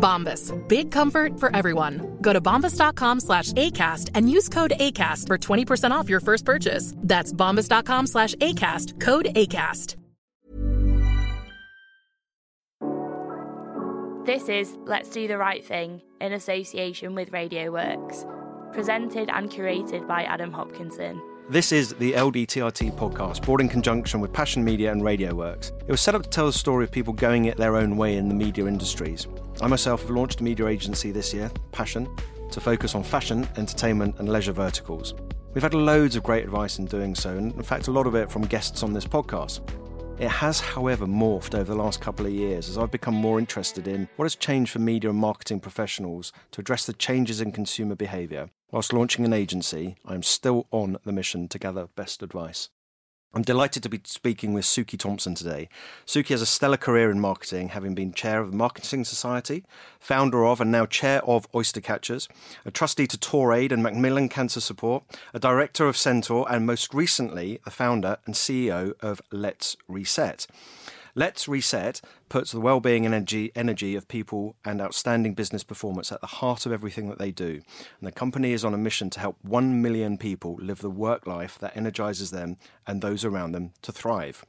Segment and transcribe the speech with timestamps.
[0.00, 0.56] Bombas.
[0.68, 2.18] Big comfort for everyone.
[2.20, 6.94] Go to bombas.com slash ACAST and use code ACAST for 20% off your first purchase.
[6.96, 8.98] That's bombas.com slash ACAST.
[8.98, 9.96] Code ACAST.
[14.26, 18.24] This is Let's Do the Right Thing in association with Radio Works,
[18.70, 21.20] presented and curated by Adam Hopkinson.
[21.48, 25.72] This is the LDTRT podcast, brought in conjunction with Passion Media and Radio Works.
[25.88, 28.18] It was set up to tell the story of people going it their own way
[28.18, 29.26] in the media industries.
[29.62, 32.08] I myself have launched a media agency this year, Passion,
[32.50, 35.12] to focus on fashion, entertainment, and leisure verticals.
[35.52, 38.14] We've had loads of great advice in doing so, and in fact, a lot of
[38.14, 39.60] it from guests on this podcast.
[40.18, 43.86] It has, however, morphed over the last couple of years as I've become more interested
[43.86, 47.94] in what has changed for media and marketing professionals to address the changes in consumer
[47.94, 48.48] behaviour.
[48.70, 52.70] Whilst launching an agency, I am still on the mission to gather best advice.
[53.32, 55.68] I'm delighted to be speaking with Suki Thompson today.
[56.04, 59.62] Suki has a stellar career in marketing, having been chair of the Marketing Society,
[60.00, 62.28] founder of and now chair of Oyster Catchers,
[62.64, 67.60] a trustee to TorAid and Macmillan Cancer Support, a director of Centaur, and most recently,
[67.64, 70.48] the founder and CEO of Let's Reset.
[71.20, 72.00] Let's Reset
[72.30, 76.64] puts the well-being and energy, energy of people and outstanding business performance at the heart
[76.64, 77.60] of everything that they do.
[78.00, 81.26] And the company is on a mission to help 1 million people live the work
[81.26, 82.56] life that energizes them
[82.86, 84.46] and those around them to thrive.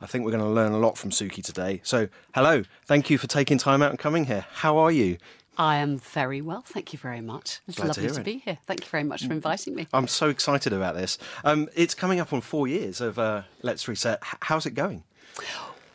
[0.00, 1.82] I think we're going to learn a lot from Suki today.
[1.84, 2.62] So, hello.
[2.86, 4.46] Thank you for taking time out and coming here.
[4.50, 5.18] How are you?
[5.58, 7.60] I am very well, thank you very much.
[7.68, 8.24] It's Glad to lovely to, it.
[8.24, 8.56] be here.
[8.66, 9.88] Thank you very much for inviting me.
[9.92, 11.18] I'm so excited about this.
[11.44, 14.20] Um, it's coming up on four years of uh, Let's Reset.
[14.22, 15.04] How's it going?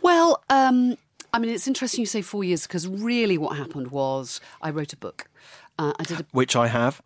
[0.02, 0.98] Well, um,
[1.34, 4.94] I mean, it's interesting you say four years because really what happened was I wrote
[4.94, 5.26] a book.
[5.78, 7.02] Uh, I did a Which I have.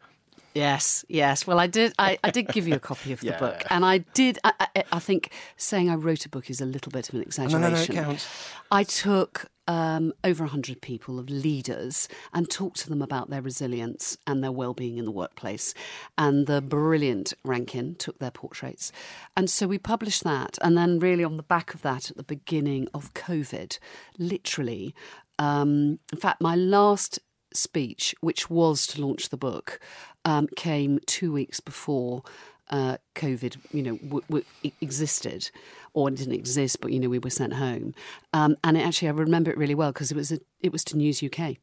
[0.54, 1.48] Yes, yes.
[1.48, 1.94] Well, I did.
[1.98, 3.40] I, I did give you a copy of the Yeah.
[3.40, 4.38] book, and I did.
[4.44, 7.20] I, I, I think saying I wrote a book is a little bit of an
[7.22, 7.96] no, exaggeration.
[7.96, 8.28] no, it counts.
[8.72, 14.18] I took um, over hundred people of leaders and talked to them about their resilience
[14.28, 15.74] and their well-being in the workplace.
[16.18, 18.92] And the brilliant Rankin took their portraits,
[19.36, 20.60] and so we published that.
[20.62, 23.80] And then, really, on the back of that, at the beginning of COVID,
[24.20, 24.94] literally.
[25.40, 27.18] Um, in fact, my last
[27.56, 29.80] speech, which was to launch the book,
[30.26, 32.24] um, came two weeks before
[32.70, 35.52] uh, COVID, you know, w- w- existed,
[35.94, 37.94] or it didn't exist, but you know, we were sent home.
[38.34, 40.84] Um, and it actually, I remember it really well because it was a, it was
[40.86, 41.58] to News UK.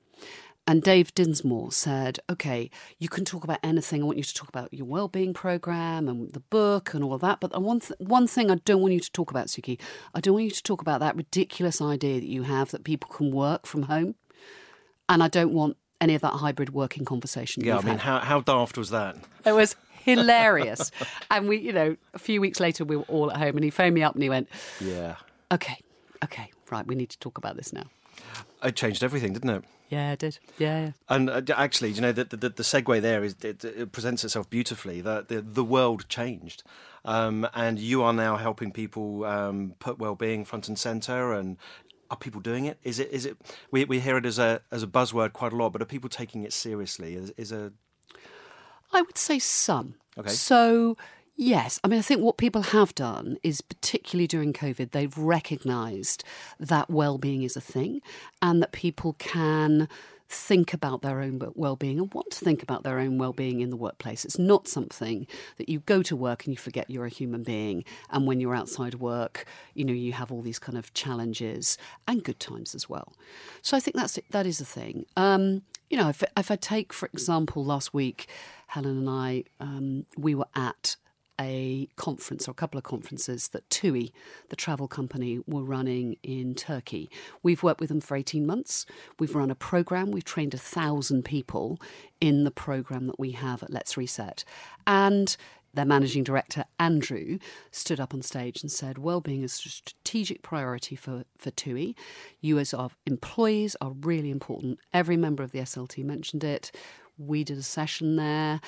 [0.66, 4.02] And Dave Dinsmore said, "Okay, you can talk about anything.
[4.02, 7.40] I want you to talk about your well-being program and the book and all that.
[7.40, 9.80] But one th- one thing I don't want you to talk about, Suki,
[10.14, 13.10] I don't want you to talk about that ridiculous idea that you have that people
[13.10, 14.14] can work from home,
[15.10, 17.62] and I don't want any of that hybrid working conversation.
[17.62, 19.16] Yeah, I mean, had." how, how daft was that?
[19.44, 20.90] It was hilarious.
[21.30, 23.70] and we, you know, a few weeks later, we were all at home, and he
[23.70, 24.48] phoned me up and he went,
[24.80, 25.16] Yeah.
[25.52, 25.78] "Okay,
[26.24, 27.84] okay, right, we need to talk about this now."
[28.62, 29.64] It changed everything, didn't it?
[29.88, 30.38] Yeah, it did.
[30.56, 30.90] Yeah, yeah.
[31.08, 34.48] And uh, actually, you know, the, the, the segue there is it, it presents itself
[34.48, 35.00] beautifully.
[35.00, 36.62] That the, the world changed,
[37.04, 41.32] um, and you are now helping people um, put well-being front and center.
[41.32, 41.56] And
[42.10, 42.78] are people doing it?
[42.82, 43.10] Is it?
[43.10, 43.36] Is it?
[43.70, 46.08] We, we hear it as a as a buzzword quite a lot, but are people
[46.08, 47.14] taking it seriously?
[47.14, 47.72] Is, is a
[48.92, 49.94] I would say some.
[50.18, 50.30] Okay.
[50.30, 50.96] So,
[51.36, 56.24] yes, I mean, I think what people have done is, particularly during COVID, they've recognised
[56.58, 58.00] that well-being is a thing,
[58.42, 59.88] and that people can
[60.30, 63.76] think about their own well-being and want to think about their own well-being in the
[63.76, 64.24] workplace.
[64.24, 65.26] It's not something
[65.58, 68.54] that you go to work and you forget you're a human being, and when you're
[68.54, 69.44] outside work,
[69.74, 73.12] you know you have all these kind of challenges and good times as well.
[73.60, 75.04] So I think that's that is a thing.
[75.16, 78.28] Um, you know, if, if I take, for example, last week,
[78.68, 80.94] Helen and I, um, we were at
[81.40, 84.12] a conference or a couple of conferences that TUI,
[84.50, 87.10] the travel company, were running in Turkey.
[87.42, 88.84] We've worked with them for 18 months.
[89.18, 90.10] We've run a program.
[90.10, 91.80] We've trained a thousand people
[92.20, 94.44] in the program that we have at Let's Reset.
[94.86, 95.34] And
[95.72, 97.38] their managing director, Andrew,
[97.70, 101.94] stood up on stage and said, Wellbeing is a strategic priority for, for TUI.
[102.40, 104.80] You, as our employees, are really important.
[104.92, 106.72] Every member of the SLT mentioned it.
[107.16, 108.60] We did a session there.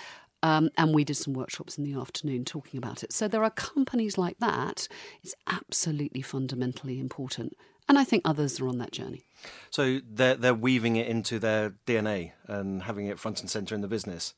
[0.43, 3.13] Um, and we did some workshops in the afternoon talking about it.
[3.13, 4.89] So there are companies like that.
[5.23, 7.57] It's absolutely fundamentally important.
[7.89, 9.25] And I think others are on that journey.
[9.71, 13.81] So they're, they're weaving it into their DNA and having it front and centre in
[13.81, 14.35] the business.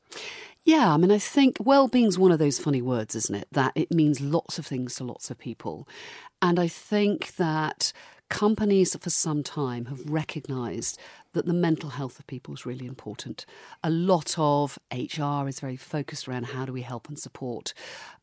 [0.63, 3.47] Yeah, I mean, I think well-being's one of those funny words, isn't it?
[3.51, 5.87] That it means lots of things to lots of people.
[6.41, 7.93] And I think that
[8.29, 10.99] companies for some time have recognised
[11.35, 13.45] that the mental health of people is really important.
[13.83, 17.73] A lot of HR is very focused around how do we help and support.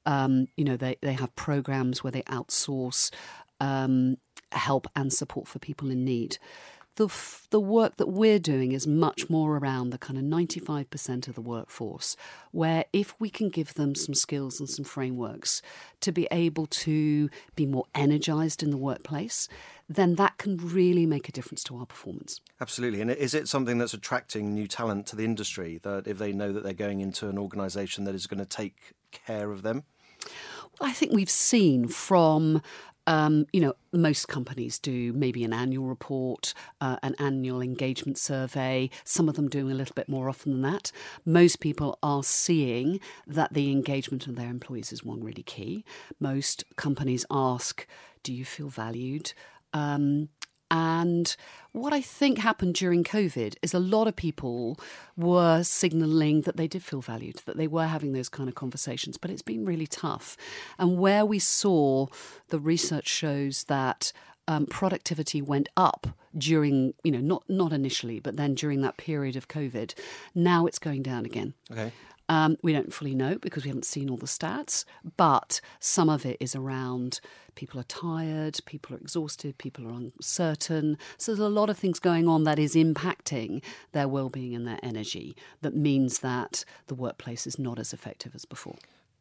[0.07, 3.13] Um, you know, they, they have programs where they outsource
[3.61, 4.17] um,
[4.51, 6.39] help and support for people in need
[6.97, 11.29] the f- the work that we're doing is much more around the kind of 95%
[11.29, 12.17] of the workforce
[12.51, 15.63] where if we can give them some skills and some frameworks
[16.01, 19.49] to be able to be more energized in the workplace
[19.89, 22.41] then that can really make a difference to our performance.
[22.61, 23.01] Absolutely.
[23.01, 26.53] And is it something that's attracting new talent to the industry that if they know
[26.53, 29.85] that they're going into an organization that is going to take care of them?
[30.81, 32.63] I think we've seen from
[33.07, 38.91] um, you know, most companies do maybe an annual report, uh, an annual engagement survey,
[39.05, 40.93] some of them doing a little bit more often than that.
[41.25, 45.85] Most people are seeing that the engagement of their employees is one really key.
[46.21, 47.87] Most companies ask,
[48.23, 49.33] Do you feel valued?
[49.73, 50.29] Um,
[50.73, 51.37] and
[51.73, 54.81] what I think happened during COVID is a lot of people
[55.19, 59.19] were signaling that they did feel valued, that they were having those kind of conversations,
[59.19, 60.35] but it's been really tough.
[60.79, 62.07] And where we saw
[62.49, 64.13] the research shows that
[64.49, 69.37] um, productivity went up during, you know, not not initially, but then during that period
[69.37, 69.95] of COVID.
[70.35, 71.53] Now it's going down again.
[71.71, 71.93] Okay.
[72.33, 74.87] Um, we don't fully know because we haven't seen all the stats,
[75.19, 77.21] but some of it is around
[77.57, 80.97] people are tired, people are exhausted, people are uncertain.
[81.19, 83.63] So there's a lot of things going on that is impacting
[83.93, 85.37] their well-being and their energy.
[85.61, 88.77] That means that the workplace is not as effective as before.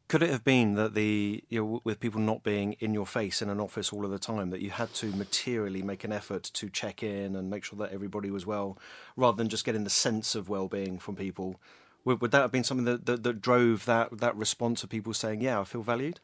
[0.07, 3.41] Could it have been that the you know, with people not being in your face
[3.41, 6.43] in an office all of the time, that you had to materially make an effort
[6.43, 8.77] to check in and make sure that everybody was well,
[9.17, 11.59] rather than just getting the sense of well-being from people
[12.03, 15.13] would, would that have been something that, that, that, drove that, that response of people
[15.13, 16.19] saying, yeah, I feel valued?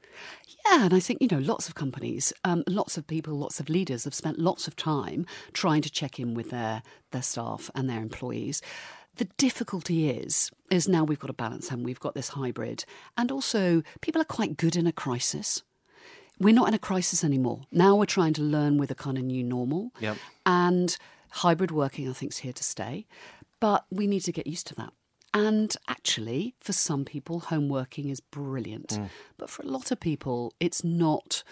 [0.65, 3.69] Yeah, and I think, you know, lots of companies, um, lots of people, lots of
[3.69, 6.81] leaders have spent lots of time trying to check in with their,
[7.11, 8.61] their staff and their employees.
[9.17, 12.85] The difficulty is, is now we've got a balance and we've got this hybrid.
[13.17, 15.63] And also, people are quite good in a crisis.
[16.39, 17.61] We're not in a crisis anymore.
[17.71, 19.91] Now we're trying to learn with a kind of new normal.
[19.99, 20.17] Yep.
[20.45, 20.97] And
[21.31, 23.07] hybrid working, I think, is here to stay.
[23.59, 24.93] But we need to get used to that.
[25.33, 28.89] And actually, for some people, home working is brilliant.
[28.89, 29.09] Mm.
[29.37, 31.43] But for a lot of people, it's not.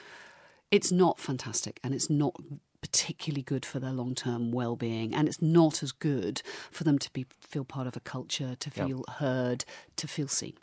[0.72, 2.36] It's not fantastic, and it's not
[2.82, 6.42] particularly good for their long-term well-being, and it's not as good
[6.72, 9.18] for them to be feel part of a culture, to feel yep.
[9.18, 10.54] heard, to feel seen.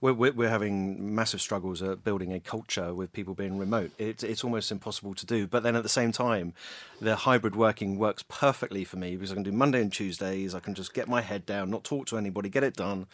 [0.00, 3.92] We're, we're, having massive struggles at building a culture with people being remote.
[3.98, 5.46] It's, it's almost impossible to do.
[5.46, 6.54] But then at the same time,
[7.00, 10.54] the hybrid working works perfectly for me because I can do Monday and Tuesdays.
[10.54, 13.06] I can just get my head down, not talk to anybody, get it done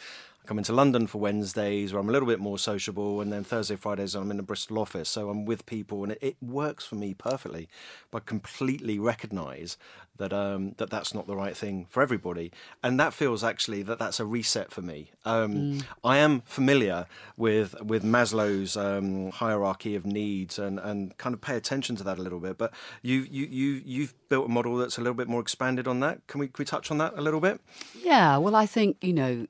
[0.46, 3.76] come into London for Wednesdays where I'm a little bit more sociable, and then Thursday,
[3.76, 6.94] Fridays I'm in the Bristol office, so I'm with people, and it, it works for
[6.94, 7.68] me perfectly.
[8.10, 9.76] But completely recognise
[10.18, 13.98] that um, that that's not the right thing for everybody, and that feels actually that
[13.98, 15.10] that's a reset for me.
[15.24, 15.84] Um, mm.
[16.04, 21.56] I am familiar with with Maslow's um, hierarchy of needs, and, and kind of pay
[21.56, 22.58] attention to that a little bit.
[22.58, 22.72] But
[23.02, 26.26] you you you you've built a model that's a little bit more expanded on that.
[26.26, 27.60] Can we can we touch on that a little bit?
[28.02, 29.46] Yeah, well, I think you know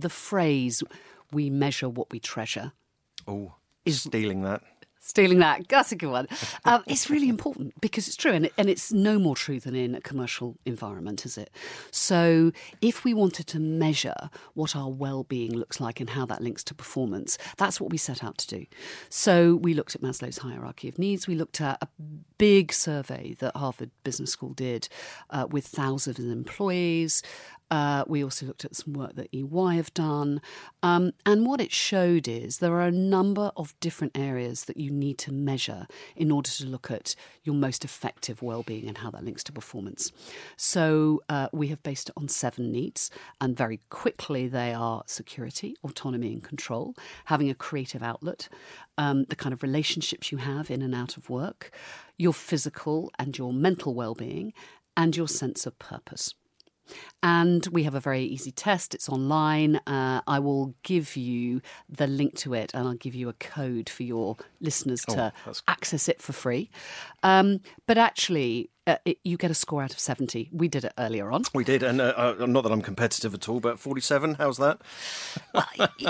[0.00, 0.82] the phrase
[1.32, 2.72] "we measure what we treasure."
[3.26, 4.62] Oh, is stealing that.
[5.00, 6.28] Stealing that, that's a good one.
[6.66, 9.74] Um, it's really important because it's true, and, it, and it's no more true than
[9.74, 11.50] in a commercial environment, is it?
[11.90, 12.52] So,
[12.82, 16.74] if we wanted to measure what our well-being looks like and how that links to
[16.74, 18.66] performance, that's what we set out to do.
[19.08, 21.26] So, we looked at Maslow's hierarchy of needs.
[21.26, 21.88] We looked at a
[22.38, 24.88] big survey that Harvard Business School did
[25.30, 27.22] uh, with thousands of employees,
[27.70, 30.40] uh, we also looked at some work that EY have done.
[30.82, 34.90] Um, and what it showed is there are a number of different areas that you
[34.90, 37.14] need to measure in order to look at
[37.44, 40.12] your most effective well-being and how that links to performance.
[40.56, 45.76] So uh, we have based it on seven needs, and very quickly they are security,
[45.84, 46.94] autonomy and control,
[47.26, 48.48] having a creative outlet,
[48.96, 51.70] um, the kind of relationships you have in and out of work,
[52.18, 54.52] your physical and your mental well-being,
[54.96, 56.34] and your sense of purpose.
[57.22, 58.94] And we have a very easy test.
[58.94, 59.76] It's online.
[59.86, 63.88] Uh, I will give you the link to it and I'll give you a code
[63.88, 65.32] for your listeners to
[65.66, 66.70] access it for free.
[67.22, 70.48] Um, but actually, uh, it, you get a score out of 70.
[70.52, 71.44] We did it earlier on.
[71.54, 74.80] We did, and uh, uh, not that I'm competitive at all, but 47, how's that?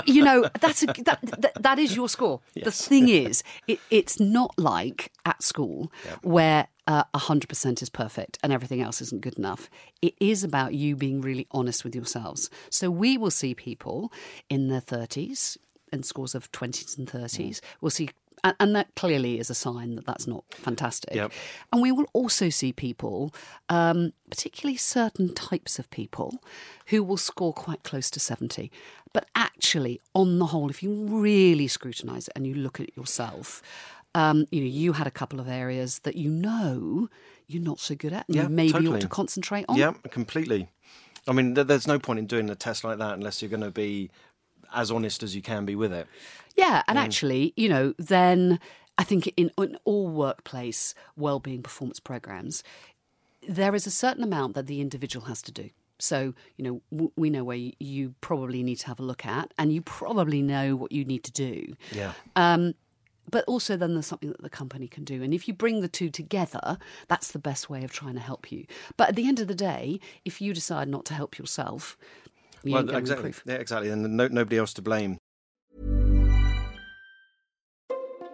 [0.05, 2.39] you know, that's a, that, that, that is your score.
[2.53, 2.65] Yes.
[2.65, 8.53] The thing is, it, it's not like at school where uh, 100% is perfect and
[8.53, 9.69] everything else isn't good enough.
[10.01, 12.49] It is about you being really honest with yourselves.
[12.69, 14.11] So we will see people
[14.49, 15.57] in their 30s
[15.91, 17.61] and scores of 20s and 30s.
[17.81, 18.09] We'll see
[18.43, 21.13] and- and that clearly is a sign that that's not fantastic.
[21.15, 21.31] Yep.
[21.71, 23.33] And we will also see people,
[23.69, 26.41] um, particularly certain types of people,
[26.87, 28.71] who will score quite close to 70.
[29.13, 32.95] But actually, on the whole, if you really scrutinise it and you look at it
[32.97, 33.61] yourself,
[34.15, 37.09] um, you know, you had a couple of areas that you know
[37.47, 38.95] you're not so good at, and Yeah, you maybe totally.
[38.97, 39.77] ought to concentrate on.
[39.77, 40.69] Yeah, completely.
[41.27, 43.71] I mean, there's no point in doing a test like that unless you're going to
[43.71, 44.09] be
[44.73, 46.07] as honest as you can be with it.
[46.55, 48.59] Yeah, and actually, you know, then
[48.97, 52.63] I think in, in all workplace well-being performance programs,
[53.47, 55.69] there is a certain amount that the individual has to do.
[55.99, 59.25] So, you know, w- we know where you, you probably need to have a look
[59.25, 61.73] at, and you probably know what you need to do.
[61.91, 62.13] Yeah.
[62.35, 62.73] Um,
[63.31, 65.21] but also, then there's something that the company can do.
[65.21, 68.51] And if you bring the two together, that's the best way of trying to help
[68.51, 68.65] you.
[68.97, 71.97] But at the end of the day, if you decide not to help yourself,
[72.63, 73.29] you Well, exactly.
[73.29, 73.43] improve.
[73.45, 73.89] Yeah, exactly.
[73.89, 75.17] And no, nobody else to blame.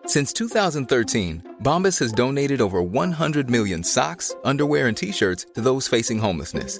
[0.08, 5.88] Since 2013, Bombas has donated over 100 million socks, underwear, and t shirts to those
[5.88, 6.80] facing homelessness.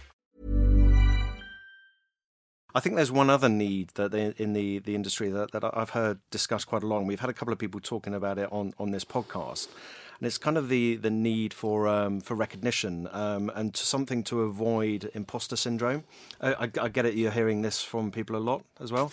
[2.73, 5.91] I think there's one other need that they, in the, the industry that, that I've
[5.91, 6.99] heard discussed quite a lot.
[6.99, 9.67] And we've had a couple of people talking about it on, on this podcast,
[10.19, 14.23] and it's kind of the, the need for um, for recognition um, and to something
[14.25, 16.03] to avoid imposter syndrome.
[16.39, 17.15] I, I, I get it.
[17.15, 19.11] You're hearing this from people a lot as well.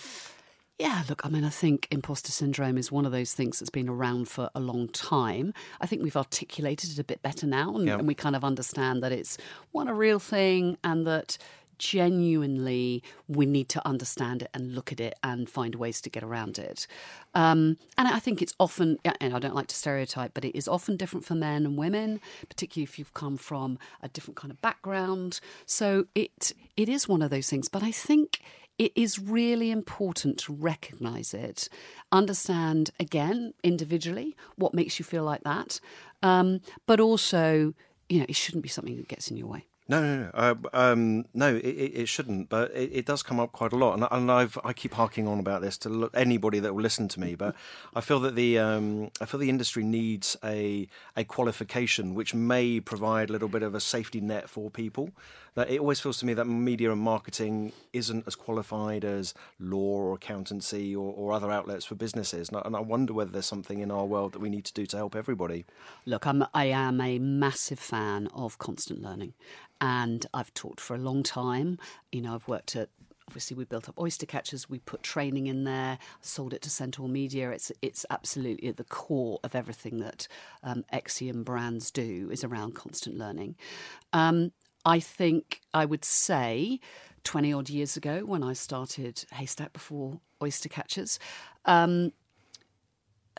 [0.78, 3.88] Yeah, look, I mean, I think imposter syndrome is one of those things that's been
[3.88, 5.52] around for a long time.
[5.80, 7.98] I think we've articulated it a bit better now, and, Yeah.
[7.98, 9.38] and we kind of understand that it's
[9.72, 11.36] one a real thing, and that
[11.78, 16.22] genuinely we need to understand it and look at it and find ways to get
[16.22, 16.86] around it.
[17.34, 20.68] Um, and I think it's often, and I don't like to stereotype, but it is
[20.68, 24.60] often different for men and women, particularly if you've come from a different kind of
[24.60, 25.40] background.
[25.66, 27.68] So it it is one of those things.
[27.68, 28.40] But I think
[28.78, 31.68] it is really important to recognize it,
[32.12, 35.80] understand again individually what makes you feel like that,
[36.22, 37.74] um, but also,
[38.08, 39.66] you know, it shouldn't be something that gets in your way.
[39.90, 40.30] No, no, no.
[40.34, 43.94] Uh, um, no, it, it shouldn't, but it, it does come up quite a lot,
[43.94, 47.08] and, and I've I keep harking on about this to look, anybody that will listen
[47.08, 47.34] to me.
[47.34, 47.54] But
[47.94, 52.80] I feel that the um, I feel the industry needs a a qualification which may
[52.80, 55.10] provide a little bit of a safety net for people.
[55.54, 59.78] That it always feels to me that media and marketing isn't as qualified as law
[59.78, 63.46] or accountancy or, or other outlets for businesses, and I, and I wonder whether there's
[63.46, 65.64] something in our world that we need to do to help everybody.
[66.04, 69.32] Look, I'm, I am a massive fan of constant learning,
[69.80, 71.78] and I've taught for a long time.
[72.12, 72.88] You know, I've worked at.
[73.26, 74.70] Obviously, we built up oyster catchers.
[74.70, 75.98] We put training in there.
[76.22, 77.50] Sold it to Centaur Media.
[77.50, 80.26] It's it's absolutely at the core of everything that
[80.62, 83.56] um, Xeim brands do is around constant learning.
[84.14, 84.52] Um,
[84.86, 86.80] I think I would say
[87.24, 91.18] 20 odd years ago when I started Haystack before Oyster Catchers,
[91.66, 92.12] um,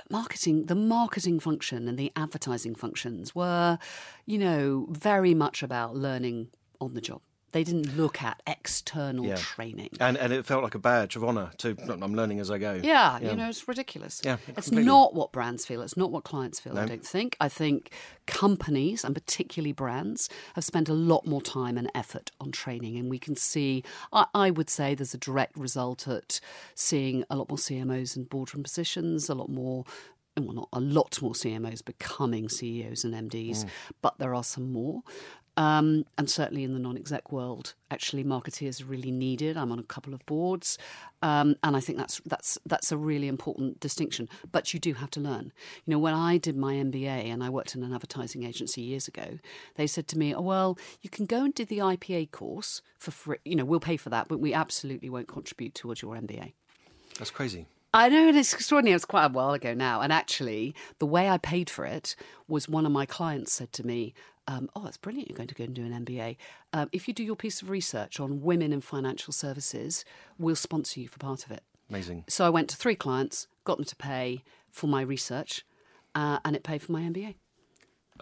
[0.10, 3.78] marketing, the marketing function and the advertising functions were,
[4.26, 7.22] you know, very much about learning on the job.
[7.52, 9.36] They didn't look at external Yeah.
[9.36, 9.90] training.
[10.00, 12.80] And and it felt like a badge of honour to I'm learning as I go.
[12.84, 14.22] Yeah, you know, it's ridiculous.
[14.24, 14.86] Yeah, it's completely.
[14.86, 15.82] not what brands feel.
[15.82, 16.78] It's not what clients feel.
[16.78, 17.36] I don't think.
[17.40, 17.92] I think
[18.28, 23.10] companies and particularly brands have spent a lot more time and effort on training, and
[23.10, 23.84] we can see.
[24.14, 26.40] I, I would say there's a direct result at
[26.76, 29.86] seeing a lot more CMOs in boardroom positions, a lot more.
[30.38, 33.70] Well, not a lot more CMOs becoming CEOs and MDs, mm.
[34.02, 35.02] but there are some more.
[35.60, 39.58] Um, and certainly in the non-exec world, actually, marketeers are really needed.
[39.58, 40.78] I'm on a couple of boards,
[41.22, 44.30] um, and I think that's that's that's a really important distinction.
[44.54, 45.52] But you do have to learn.
[45.86, 49.10] You know, when I did my MBA and I worked in an advertising agency years
[49.10, 49.38] ago,
[49.76, 53.12] they said to me, "Oh well, you can go and do the IPA course for
[53.12, 53.40] free.
[53.44, 56.54] You know, we'll pay for that, but we absolutely won't contribute towards your MBA."
[57.18, 57.66] That's crazy.
[57.92, 58.92] I know, and it's extraordinary.
[58.92, 60.02] It was quite a while ago now.
[60.02, 62.16] And actually, the way I paid for it
[62.48, 64.14] was one of my clients said to me,
[64.48, 65.30] um, Oh, that's brilliant.
[65.30, 66.38] You're going to go and do an MBA.
[66.74, 70.06] Um, if you do your piece of research on women in financial services,
[70.38, 71.64] we'll sponsor you for part of it.
[71.90, 72.26] Amazing.
[72.28, 75.66] So I went to three clients, got them to pay for my research,
[76.16, 77.36] uh, and it paid for my MBA.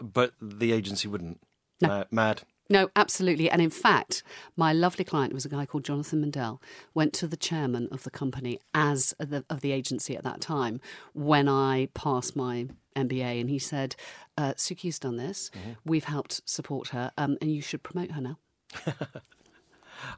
[0.02, 1.40] But the agency wouldn't.
[1.82, 1.90] No.
[1.90, 2.44] Uh, mad.
[2.70, 3.50] No, absolutely.
[3.50, 4.24] And in fact,
[4.56, 6.62] my lovely client was a guy called Jonathan Mandel.
[6.94, 10.82] Went to the chairman of the company as the, of the agency at that time
[11.14, 13.96] when I passed my MBA, and he said,
[14.38, 15.52] uh, "Suki's done this.
[15.86, 18.38] We've helped support her, um, and you should promote her now."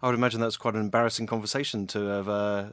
[0.01, 2.65] I would imagine that's quite an embarrassing conversation to have uh,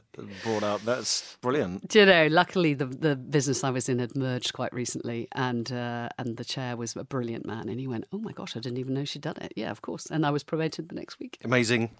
[0.43, 0.81] brought up.
[0.81, 1.87] That's brilliant.
[1.87, 2.27] Do you know?
[2.27, 6.45] Luckily, the the business I was in had merged quite recently, and uh, and the
[6.45, 9.05] chair was a brilliant man, and he went, "Oh my gosh, I didn't even know
[9.05, 10.07] she'd done it." Yeah, of course.
[10.07, 11.37] And I was promoted the next week.
[11.43, 11.91] Amazing.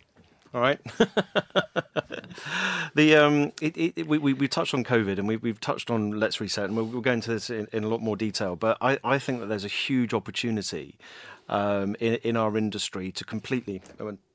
[0.54, 0.80] All right.
[2.96, 6.20] the um, it, it, we, we we touched on COVID and we, we've touched on
[6.20, 8.56] Let's Reset, and we'll, we'll go into this in, in a lot more detail.
[8.56, 10.98] But I, I think that there's a huge opportunity
[11.50, 13.82] um, in in our industry to completely,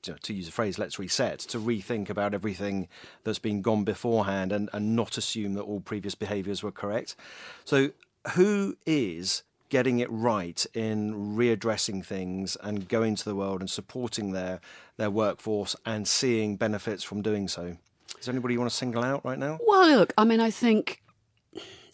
[0.02, 2.88] to use a phrase, let's reset, to rethink about everything
[3.24, 7.16] that's been gone beforehand, and, and not assume that all previous behaviours were correct.
[7.64, 7.90] So,
[8.34, 14.32] who is getting it right in readdressing things and going to the world and supporting
[14.32, 14.60] their
[14.98, 17.78] their workforce and seeing benefits from doing so.
[18.20, 19.58] Is there anybody you want to single out right now?
[19.66, 21.02] Well, look, I mean, I think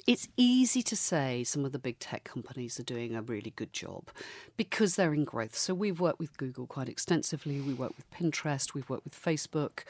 [0.09, 3.73] it's easy to say some of the big tech companies are doing a really good
[3.73, 4.09] job
[4.57, 5.57] because they're in growth.
[5.57, 9.85] So we've worked with Google quite extensively, we work with Pinterest, we've worked with Facebook.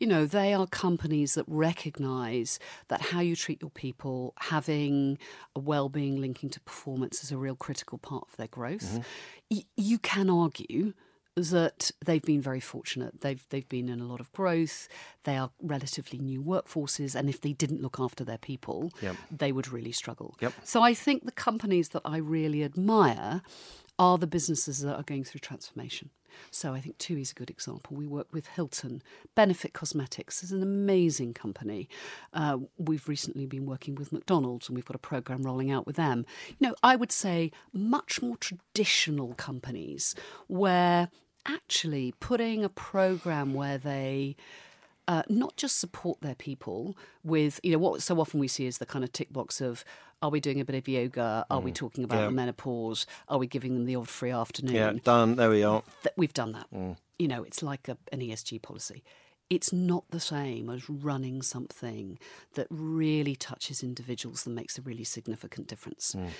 [0.00, 2.58] You know, they are companies that recognize
[2.88, 5.18] that how you treat your people, having
[5.56, 8.84] a well-being linking to performance is a real critical part of their growth.
[8.84, 9.00] Mm-hmm.
[9.50, 10.92] Y- you can argue
[11.36, 13.20] that they've been very fortunate.
[13.20, 14.88] They've they've been in a lot of growth.
[15.22, 19.16] They are relatively new workforces, and if they didn't look after their people, Yep.
[19.30, 20.36] they would really struggle.
[20.40, 20.52] Yep.
[20.64, 23.42] So I think the companies that I really admire
[24.00, 26.10] are the businesses that are going through transformation.
[26.50, 27.96] So I think TUI is a good example.
[27.96, 29.02] We work with Hilton.
[29.34, 31.88] Benefit Cosmetics is an amazing company.
[32.32, 35.96] Uh, we've recently been working with McDonald's and we've got a program rolling out with
[35.96, 36.24] them.
[36.58, 40.14] You know, I would say much more traditional companies
[40.46, 41.08] where
[41.46, 44.36] actually putting a program where they
[45.08, 48.76] uh, not just support their people with, you know, what so often we see is
[48.76, 49.82] the kind of tick box of,
[50.22, 51.46] are we doing a bit of yoga?
[51.50, 51.74] Are we mm.
[51.74, 52.26] talking about Yeah.
[52.26, 53.06] the menopause?
[53.28, 54.74] Are we giving them the odd free afternoon?
[54.74, 55.36] Yeah, done.
[55.36, 55.82] There we are.
[56.02, 56.66] That we've done that.
[56.74, 56.96] Mm.
[57.18, 59.04] You know, it's like a, an ESG policy.
[59.50, 62.18] It's not the same as running something
[62.54, 66.14] that really touches individuals and makes a really significant difference.
[66.14, 66.30] Mm.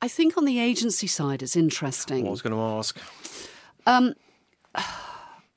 [0.00, 2.26] I think on the agency side, it's interesting.
[2.26, 2.98] I was going to ask.
[3.86, 4.14] Um,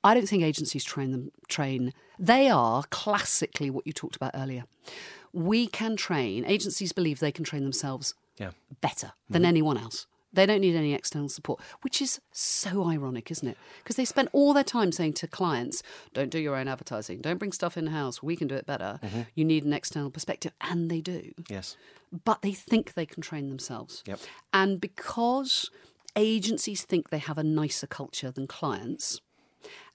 [0.03, 1.31] I don't think agencies train them.
[1.47, 1.93] Train.
[2.17, 4.63] They are classically what you talked about earlier.
[5.34, 6.46] We can train.
[6.46, 8.52] Agencies believe they can train themselves Yeah.
[8.82, 9.50] better than mm-hmm.
[9.50, 10.08] anyone else.
[10.34, 13.58] They don't need any external support, which is so ironic, isn't it?
[13.84, 17.38] Because they spend all their time saying to clients, don't do your own advertising, don't
[17.38, 19.00] bring stuff in house, we can do it better.
[19.04, 19.22] Mm-hmm.
[19.36, 20.54] You need an external perspective.
[20.62, 21.76] And they do Yes.
[22.24, 24.04] but they think they can train themselves.
[24.06, 24.20] Yep.
[24.54, 25.70] And because
[26.15, 29.20] agencies think they have a nicer culture than clients,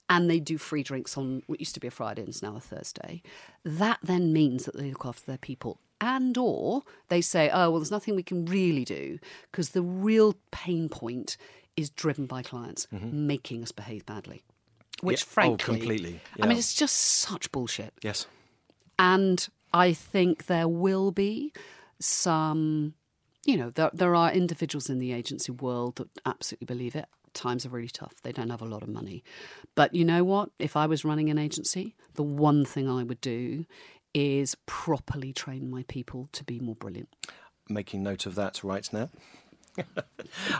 [0.09, 2.55] and they do free drinks on what used to be a Friday and is now
[2.55, 3.21] a Thursday,
[3.63, 5.79] that then means that they look after their people.
[5.99, 9.19] And or they say, oh, well, there's nothing we can really do
[9.51, 11.37] because the real pain point
[11.75, 13.27] is driven by clients mm-hmm.
[13.27, 14.43] making us behave badly.
[15.01, 15.25] Which, Yeah.
[15.27, 16.19] Oh, frankly, completely.
[16.41, 17.93] I mean, it's just such bullshit.
[18.01, 18.27] Yes.
[18.97, 21.53] And I think there will be
[21.99, 22.93] some,
[23.45, 27.05] you know, there, there are individuals in the agency world that absolutely believe it.
[27.37, 28.15] Times are really tough.
[28.23, 29.23] They don't have a lot of money.
[29.75, 30.49] But you know what?
[30.59, 33.65] If I was running an agency, the one thing I would do
[34.13, 37.09] is properly train my people to be more brilliant.
[37.69, 39.09] making note of that right now.
[39.77, 40.03] I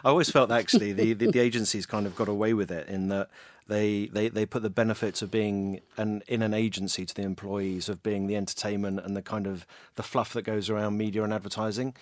[0.05, 3.29] always felt actually the, the, the agencies kind of got away with it in that
[3.67, 7.89] they, they, they put the benefits of being an, in an agency to the employees
[7.89, 11.33] of being the entertainment and the kind of the fluff that goes around media and
[11.33, 11.95] advertising,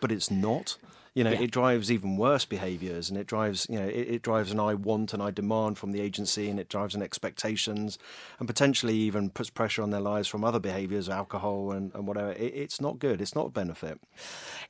[0.00, 0.76] but it's not
[1.14, 1.40] you know, yeah.
[1.40, 4.74] it drives even worse behaviours, and it drives, you know, it, it, drives an I
[4.74, 7.98] want and I demand from the agency, and it drives an expectations,
[8.38, 12.32] and potentially even puts pressure on their lives from other behaviours, alcohol and, and whatever.
[12.32, 13.20] It, it's not good.
[13.20, 14.00] It's not a benefit.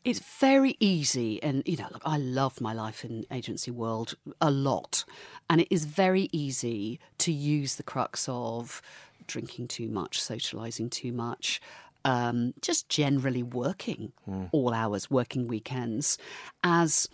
[0.05, 4.51] It's very easy, and you know, look, I love my life in agency world a
[4.51, 5.05] lot,
[5.51, 8.81] and it is very easy to use the crux of
[9.27, 11.61] drinking too much, socialising too much,
[12.05, 14.49] um, just generally working mm.
[14.53, 16.19] all hours, working weekends,
[16.63, 17.09] as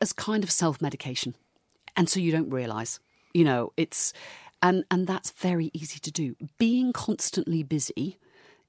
[0.00, 1.34] as kind of self medication,
[1.96, 3.00] and so you don't realise.
[3.34, 4.12] You know, it's
[4.62, 6.36] and and that's very easy to do.
[6.58, 8.18] Being constantly busy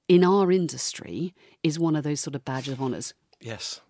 [0.08, 3.14] in our industry is one of those sort of badges of honours.
[3.40, 3.80] Yes.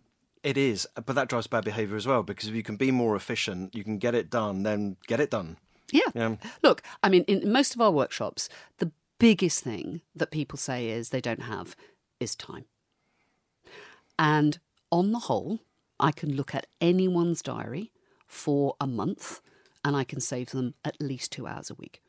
[0.43, 3.15] It is, but that drives bad behaviour as well because if you can be more
[3.15, 5.59] efficient, you can get it done, then get it done.
[5.93, 6.03] Yeah.
[6.15, 6.37] yeah.
[6.63, 8.91] Look, I mean, in most of our workshops, the
[9.21, 11.77] biggest thing that people say is they don't have
[12.19, 12.65] is time.
[14.19, 14.59] And
[14.91, 15.61] on the whole,
[16.01, 17.93] I can look at anyone's diary
[18.27, 19.41] for a month
[19.85, 22.01] and I can save them at least two hours a week.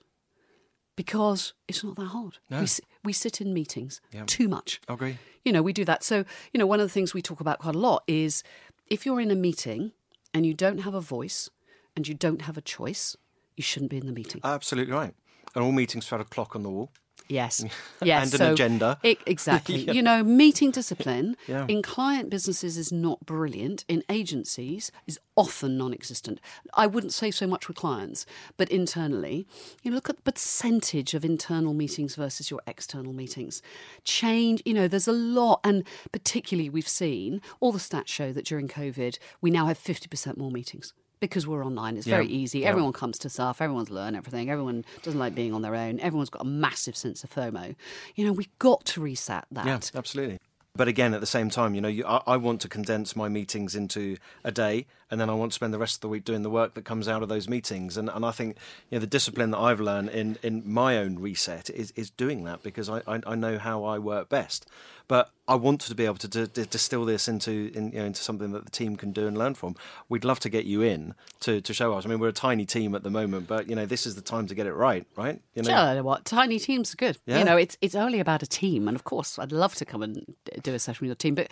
[0.96, 2.38] Because it's not that hard.
[2.50, 2.62] No.
[2.62, 2.68] We,
[3.04, 4.24] we sit in meetings yeah.
[4.26, 4.82] too much.
[4.88, 5.18] I agree.
[5.46, 6.04] You know, we do that.
[6.04, 8.44] So, you know, one of the things we talk about quite a lot is
[8.88, 9.92] if you're in a meeting
[10.34, 11.50] and you don't have a voice
[11.96, 13.16] and you don't have a choice,
[13.56, 14.42] you shouldn't be in the meeting.
[14.44, 15.14] Absolutely right.
[15.56, 16.92] And all meetings have a clock on the wall.
[17.32, 17.64] Yes.
[18.04, 18.34] Yes.
[18.34, 18.98] and an so agenda.
[19.04, 19.76] It, exactly.
[19.86, 19.94] yeah.
[19.94, 21.66] You know, meeting discipline yeah.
[21.68, 23.86] in client businesses is not brilliant.
[23.88, 26.42] In agencies is often non-existent.
[26.74, 28.26] I wouldn't say so much with clients,
[28.58, 29.46] but internally,
[29.84, 33.62] you know, look at the percentage of internal meetings versus your external meetings.
[34.04, 38.46] Change, you know, there's a lot and particularly we've seen all the stats show that
[38.46, 41.96] during COVID, we now have 50% more meetings because we're online.
[41.96, 42.60] It's very easy.
[42.60, 42.70] Yeah.
[42.70, 43.62] Everyone comes to stuff.
[43.62, 44.50] Everyone's learned everything.
[44.50, 46.00] Everyone doesn't like being on their own.
[46.02, 47.76] Everyone's got a massive sense of FOMO.
[48.16, 49.66] You know, we've got to reset that.
[49.66, 50.40] Yeah, absolutely.
[50.76, 53.28] But again, at the same time, you know, you, I, I, want to condense my
[53.28, 56.24] meetings into a day, and then I want to spend the rest of the week
[56.24, 57.98] doing the work that comes out of those meetings.
[57.98, 58.56] And, and I think,
[58.90, 62.46] you know, the discipline that I've learned in, in my own reset is, is doing
[62.46, 64.66] that because I, I, I know how I work best.
[65.10, 68.06] But I want to be able to d- d- distill this into in, you know,
[68.06, 69.76] into something that the team can do and learn from.
[70.08, 72.06] We'd love to get you in to, to show us.
[72.06, 74.22] I mean, we're a tiny team at the moment, but you know, this is the
[74.22, 75.42] time to get it right, right?
[75.54, 77.18] You know, sure, what tiny teams are good.
[77.26, 77.40] Yeah.
[77.40, 80.02] You know, it's it's only about a team, and of course, I'd love to come
[80.02, 81.50] and do a session with your team, but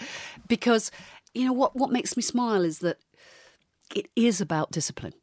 [0.47, 0.89] because
[1.33, 2.97] you know what what makes me smile is that
[3.95, 5.13] it is about discipline.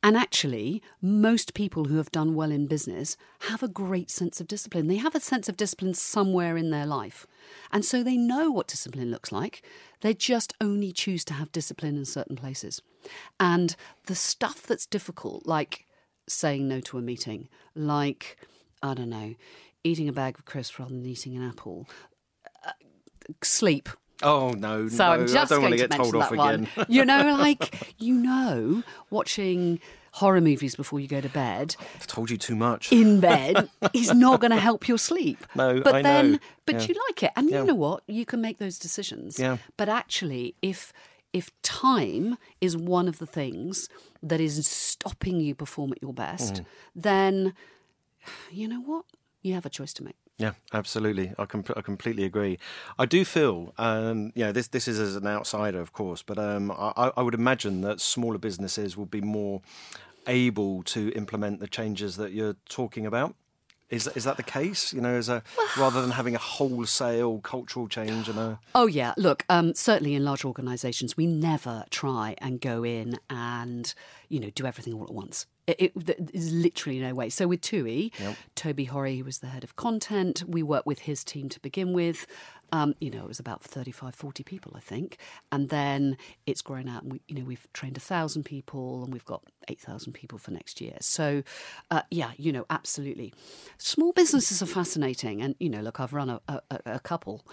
[0.00, 3.16] And actually, most people who have done well in business
[3.48, 4.86] have a great sense of discipline.
[4.86, 7.26] They have a sense of discipline somewhere in their life.
[7.72, 9.64] And so they know what discipline looks like.
[10.02, 12.80] They just only choose to have discipline in certain places.
[13.40, 13.74] And
[14.06, 15.84] the stuff that's difficult, like
[16.28, 18.38] saying no to a meeting, like,
[18.80, 19.34] I don't know,
[19.82, 21.88] eating a bag of crisps rather than eating an apple,
[22.64, 22.72] uh,
[23.42, 23.88] sleep,
[24.22, 24.88] Oh no!
[24.88, 26.54] So no, I'm just I don't going want to get told off one.
[26.76, 26.86] again.
[26.88, 29.80] you know, like you know, watching
[30.12, 31.76] horror movies before you go to bed.
[31.94, 32.90] I've told you too much.
[32.92, 35.38] In bed is not going to help your sleep.
[35.54, 36.38] No, but I then, know.
[36.66, 36.86] but Yeah.
[36.88, 37.60] you like it, and Yeah.
[37.60, 38.02] you know what?
[38.08, 39.38] You can make those decisions.
[39.38, 39.58] Yeah.
[39.76, 40.92] But actually, if
[41.32, 43.88] if time is one of the things
[44.22, 46.64] that is stopping you perform at your best, Mm.
[46.96, 47.54] then
[48.50, 49.04] you know what?
[49.42, 50.16] You have a choice to make.
[50.38, 51.32] Yeah, absolutely.
[51.36, 52.60] I, com- I completely agree.
[52.96, 56.38] I do feel, um, you know, this this is as an outsider, of course, but
[56.38, 59.62] um, I, I would imagine that smaller businesses will be more
[60.28, 63.34] able to implement the changes that you're talking about.
[63.90, 64.92] Is is that the case?
[64.92, 65.42] You know, as a
[65.76, 70.24] rather than having a wholesale cultural change and a Oh yeah, look, um, certainly in
[70.24, 73.92] large organisations, we never try and go in and
[74.28, 75.46] you know do everything all at once.
[75.68, 77.28] It, it, there's literally no way.
[77.28, 78.10] So with TUI,
[78.54, 81.92] Toby Horry, who was the head of content, we worked with his team to begin
[81.92, 82.26] with.
[82.72, 85.18] Um, you know, it was about 35, 40 people, I think.
[85.52, 89.12] And then it's grown out and we, you know, we've trained a thousand people and
[89.12, 90.96] we've got 8,000 people for next year.
[91.00, 91.42] So,
[91.90, 93.32] uh, yeah, you know, absolutely.
[93.78, 95.42] Small businesses are fascinating.
[95.42, 97.46] And, you know, look, I've run a, a, a couple.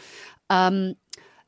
[0.50, 0.96] Um,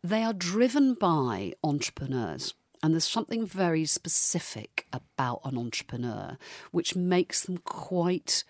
[0.04, 2.54] they are driven by entrepreneurs.
[2.84, 6.38] And there's something very specific about an entrepreneur
[6.72, 8.44] which makes them quite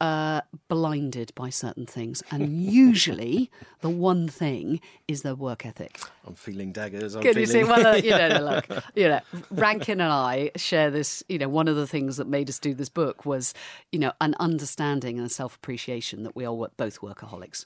[0.00, 2.22] uh, blinded by certain things.
[2.30, 6.00] And usually, the one thing is their work ethic.
[6.26, 7.14] I'm feeling daggers.
[7.14, 7.62] I'm Can you see?
[7.62, 7.68] feeling...
[7.68, 8.28] Well, uh, you know,
[8.68, 11.22] look, you know, Rankin and I share this.
[11.28, 13.54] You know, one of the things that made us do this book was,
[13.92, 17.64] you know, an understanding and a self appreciation that we are both workaholics.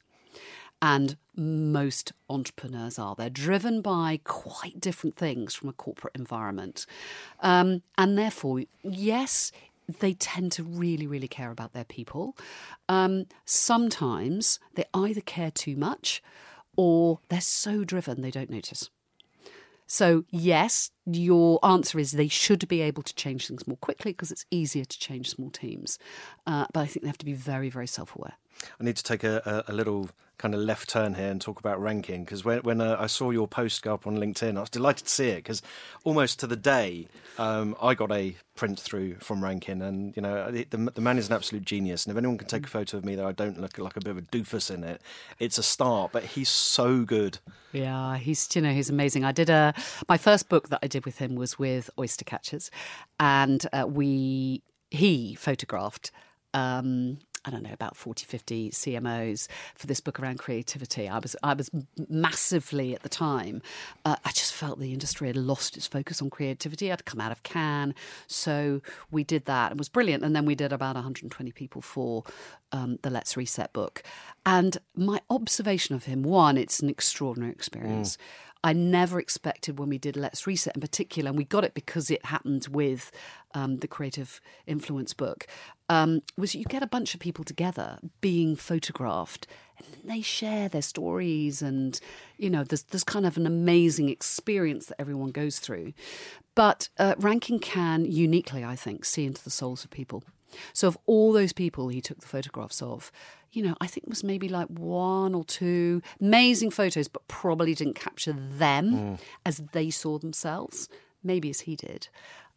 [0.83, 3.14] And most entrepreneurs are.
[3.14, 6.87] They're driven by quite different things from a corporate environment.
[7.40, 9.53] Um, and therefore, yes,
[9.99, 12.37] they tend to really, really care about their people.
[12.88, 16.23] Um, sometimes they either care too much
[16.77, 18.90] or they're so driven they don't notice.
[19.87, 24.31] So, yes, your answer is they should be able to change things more quickly because
[24.31, 25.99] it's easier to change small teams.
[26.47, 28.35] Uh, but I think they have to be very, very self aware.
[28.81, 31.59] I need to take a, a, a, little kind of left turn here and talk
[31.61, 34.61] about Rankin because when, when uh, I saw your post go up on LinkedIn, I
[34.61, 35.61] was delighted to see it because
[36.05, 37.09] almost to the day
[37.39, 41.29] um, I got a print through from Rankin, and you know the, the, man is
[41.29, 42.05] an absolute genius.
[42.05, 44.01] And if anyone can take a photo of me that I don't look like a
[44.01, 45.01] bit of a doofus in it,
[45.39, 46.13] it's a start.
[46.13, 47.39] But he's so good.
[47.73, 49.25] Yeah, he's you know he's amazing.
[49.25, 49.73] I did a
[50.09, 52.71] my first book that I did with him was with oyster catchers,
[53.19, 56.11] and uh, we he photographed.
[56.53, 61.09] Um, I don't know, about 40, 50 CMOs for this book around creativity.
[61.09, 61.70] I was, I was
[62.09, 63.62] massively at the time.
[64.05, 66.92] Uh, I just felt the industry had lost its focus on creativity.
[66.92, 67.94] I'd come out of Cannes.
[68.26, 69.72] So we did that.
[69.72, 70.22] It was brilliant.
[70.22, 72.24] And then we did about 120 people for
[72.72, 74.03] um, the Let's Reset book.
[74.44, 78.16] And my observation of him one, it's an extraordinary experience.
[78.16, 78.20] Mm.
[78.62, 82.11] I never expected when we did Let's Reset in particular, and we got it because
[82.11, 83.11] it happened with
[83.55, 85.46] um, the Creative Influence book,
[85.90, 90.83] um, was you get a bunch of people together being photographed and they share their
[90.83, 92.00] stories and,
[92.38, 95.92] you know, there's, there's kind of an amazing experience that everyone goes through.
[96.55, 100.22] But uh, Rankin can uniquely, I think, see into the souls of people.
[100.72, 103.11] So, of all those people he took the photographs of,
[103.50, 107.74] you know, I think it was maybe like one or two amazing photos, but probably
[107.74, 109.18] didn't capture them mm.
[109.44, 110.88] as they saw themselves,
[111.24, 112.09] maybe as he did.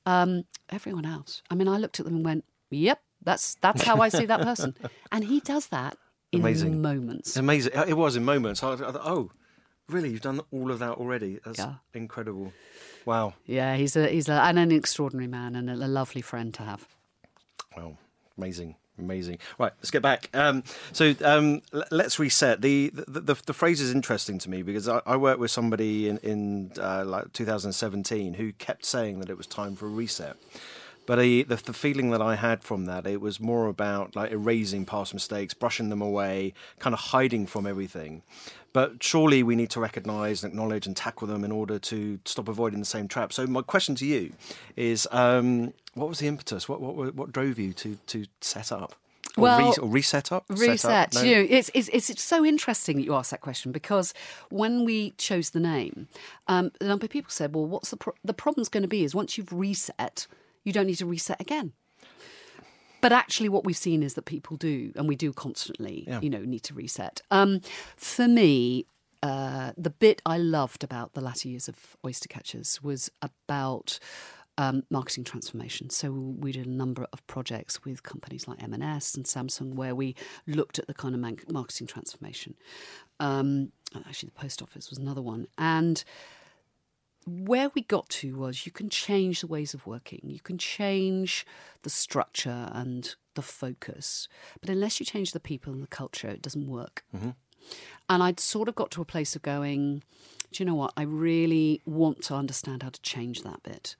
[0.05, 3.97] Um, everyone else, I mean, I looked at them and went, "Yep, that's that's how
[3.97, 4.75] I see that person,"
[5.11, 5.97] and he does that
[6.31, 6.81] in Amazing.
[6.81, 7.37] moments.
[7.37, 8.63] Amazing, it was in moments.
[8.63, 9.31] I, I thought, oh,
[9.89, 10.09] really?
[10.09, 11.39] You've done all of that already?
[11.45, 11.75] That's yeah.
[11.93, 12.53] incredible.
[13.05, 13.33] Wow.
[13.45, 16.63] Yeah, he's a he's a, and an extraordinary man and a, a lovely friend to
[16.63, 16.87] have.
[17.75, 17.97] Well,
[18.37, 18.75] amazing.
[18.99, 19.39] Amazing.
[19.57, 20.29] Right, let's get back.
[20.35, 22.61] Um, so um, l- let's reset.
[22.61, 26.07] The, the, the the phrase is interesting to me because I, I worked with somebody
[26.07, 30.37] in in uh, like 2017 who kept saying that it was time for a reset.
[31.05, 34.85] But the, the feeling that I had from that, it was more about like erasing
[34.85, 38.23] past mistakes, brushing them away, kind of hiding from everything.
[38.71, 42.47] But surely we need to recognise, and acknowledge, and tackle them in order to stop
[42.47, 43.31] avoiding the same trap.
[43.31, 44.33] So my question to you
[44.75, 46.67] is, um, what was the impetus?
[46.67, 48.95] What what what drove you to to set up?
[49.37, 50.85] Or well, re- or reset up, reset.
[50.85, 51.13] Up?
[51.15, 51.21] No.
[51.21, 54.13] You know, it's, it's it's so interesting that you ask that question because
[54.49, 56.07] when we chose the name,
[56.47, 59.03] um, a number of people said, "Well, what's the pro- the problem's going to be?
[59.03, 60.27] Is once you've reset,
[60.63, 61.73] you don't need to reset again."
[63.01, 66.21] But actually, what we've seen is that people do, and we do constantly, yeah.
[66.21, 67.21] you know, need to reset.
[67.31, 67.59] Um,
[67.97, 68.85] for me,
[69.21, 73.99] uh, the bit I loved about the latter years of Oyster Catchers was about
[74.57, 75.89] um, marketing transformation.
[75.89, 80.15] So we did a number of projects with companies like M&S and Samsung where we
[80.47, 82.55] looked at the kind of marketing transformation.
[83.19, 83.71] Um,
[84.07, 86.03] actually, the post office was another one, and
[87.25, 91.45] where we got to was you can change the ways of working, you can change
[91.83, 94.27] the structure and the focus,
[94.61, 97.03] but unless you change the people and the culture, it doesn't work.
[97.15, 97.31] Mm-hmm.
[98.09, 100.03] And I'd sort of got to a place of going,
[100.51, 100.93] do you know what?
[100.97, 103.95] I really want to understand how to change that bit.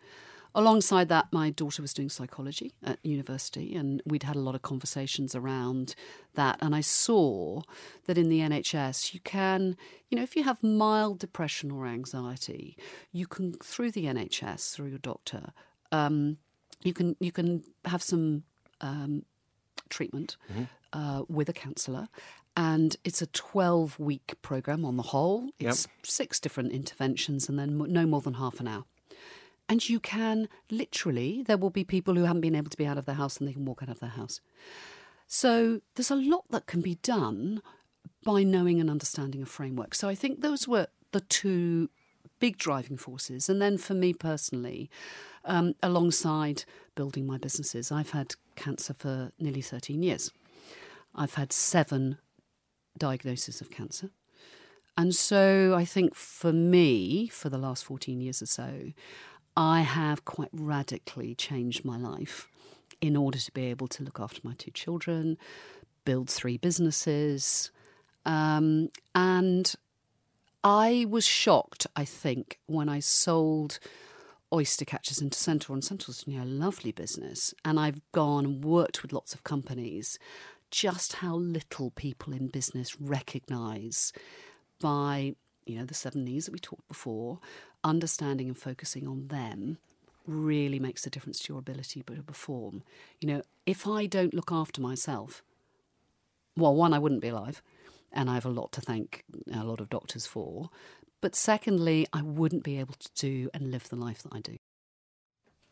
[0.56, 4.62] Alongside that, my daughter was doing psychology at university, and we'd had a lot of
[4.62, 5.96] conversations around
[6.36, 6.60] that.
[6.62, 7.62] And I saw
[8.06, 9.76] that in the NHS, you can,
[10.10, 12.78] you know, if you have mild depression or anxiety,
[13.12, 15.54] you can, through the NHS, through your doctor,
[15.92, 16.38] um,
[16.84, 18.44] you can you can have some
[18.82, 19.24] um,
[19.89, 20.63] treatment mm-hmm.
[20.92, 22.08] uh, with a counsellor,
[22.56, 25.50] and it's a 12 week program on the whole.
[25.60, 26.06] It's yep.
[26.06, 28.86] six different interventions and then no more than half an hour.
[29.69, 32.97] And you can literally, there will be people who haven't been able to be out
[32.97, 34.41] of their house and they can walk out of their house.
[35.28, 37.62] So there's a lot that can be done
[38.23, 39.95] by knowing and understanding a framework.
[39.95, 41.89] So I think those were the two
[42.39, 43.49] big driving forces.
[43.49, 44.89] And then for me personally,
[45.45, 50.32] um, alongside building my businesses, I've had cancer for nearly 13 years.
[51.15, 52.17] I've had seven
[52.97, 54.10] diagnoses of cancer.
[54.97, 58.91] And so I think for me, for the last 14 years or so,
[59.56, 62.48] I have quite radically changed my life
[63.02, 65.38] in order to be able to look after my two children,
[66.06, 67.72] build three businesses.
[68.26, 69.74] Um, and
[70.63, 73.80] I was shocked, I think, when I sold
[74.54, 77.54] oyster catchers into Centaur, and Centaur's you know, a lovely business.
[77.66, 80.18] And I've gone and worked with lots of companies
[80.72, 84.12] just how little people in business recognise
[84.80, 85.36] by,
[85.66, 87.39] you know, the seven E's that we talked before,
[87.84, 89.78] understanding and focusing on them
[90.26, 92.84] really makes a difference to your ability to perform.
[93.19, 95.43] You know, if I don't look after myself,
[96.56, 97.62] well, one, I wouldn't be alive,
[98.12, 100.69] and I have a lot to thank a lot of doctors for.
[101.22, 104.58] But secondly, I wouldn't be able to do and live the life that I do.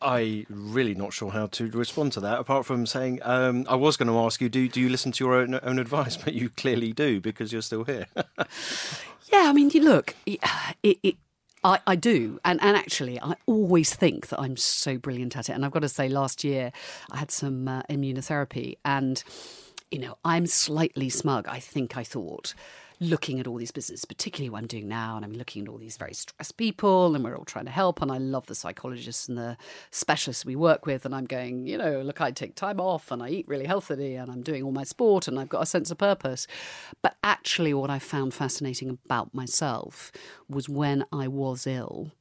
[0.01, 2.39] I really not sure how to respond to that.
[2.39, 5.23] Apart from saying, um, I was going to ask you, do do you listen to
[5.23, 6.17] your own, own advice?
[6.23, 8.07] But you clearly do because you're still here.
[8.15, 10.39] yeah, I mean, you look, it,
[10.81, 11.17] it,
[11.63, 12.39] I, I do.
[12.43, 15.53] And, and actually, I always think that I'm so brilliant at it.
[15.53, 16.71] And I've got to say, last year
[17.11, 19.23] I had some uh, immunotherapy and,
[19.91, 22.53] you know, I'm slightly smug, I think I thought
[23.01, 25.79] looking at all these businesses, particularly what I'm doing now, and I'm looking at all
[25.79, 28.01] these very stressed people, and we're all trying to help.
[28.01, 29.57] And I love the psychologists and the
[29.89, 31.03] specialists we work with.
[31.03, 34.15] And I'm going, you know, look, I take time off and I eat really healthily
[34.15, 36.45] and I'm doing all my sport and I've got a sense of purpose.
[37.01, 40.11] But actually, what I found fascinating about myself
[40.47, 42.11] was when I was ill,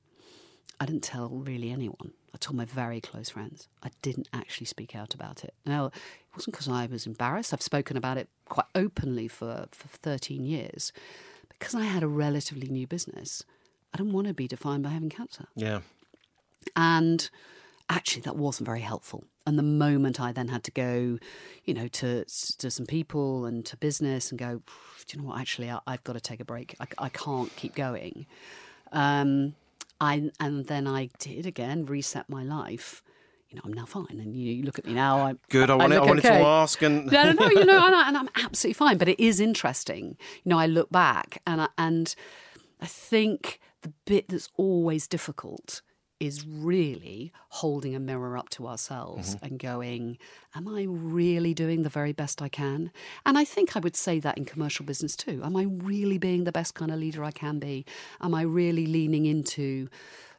[0.81, 2.13] I didn't tell really anyone.
[2.35, 3.69] I told my very close friends.
[3.83, 5.53] I didn't actually speak out about it.
[5.67, 5.91] Now,
[6.33, 7.53] it wasn't because I was embarrassed.
[7.53, 10.93] I've spoken about it quite openly for, for 13 years.
[11.49, 13.45] Because I had a relatively new business,
[13.93, 15.47] I didn't want to be defined by having cancer.
[15.55, 15.81] Yeah.
[16.77, 17.29] And
[17.89, 19.25] actually, that wasn't very helpful.
[19.47, 21.19] And the moment I then had to go,
[21.65, 24.63] you know, to to some people and to business and go,
[25.07, 25.41] do you know what?
[25.41, 26.77] Actually, I, have got to take a break.
[26.79, 28.27] I, I can't keep going.
[28.93, 29.55] Um,
[30.01, 33.03] I and then I did again reset my life.
[33.51, 35.27] You know, I'm now fine, and you, you look at me now.
[35.27, 35.71] I'm good.
[35.71, 36.39] I, wanted, I, I wanted okay.
[36.39, 37.51] to ask, and no, no, no.
[37.51, 38.97] You know, and, I, and I'm absolutely fine.
[38.97, 40.17] But it is interesting.
[40.45, 42.15] You know, I look back, and I, and
[42.81, 45.83] I think the bit that's always difficult
[46.21, 49.45] is really holding a mirror up to ourselves mm-hmm.
[49.47, 50.19] and going,
[50.55, 52.93] Am I really doing the very best I can?
[53.25, 55.41] And I think I would say that in commercial business too.
[55.43, 57.87] Am I really being the best kind of leader I can be?
[58.21, 59.89] Am I really leaning into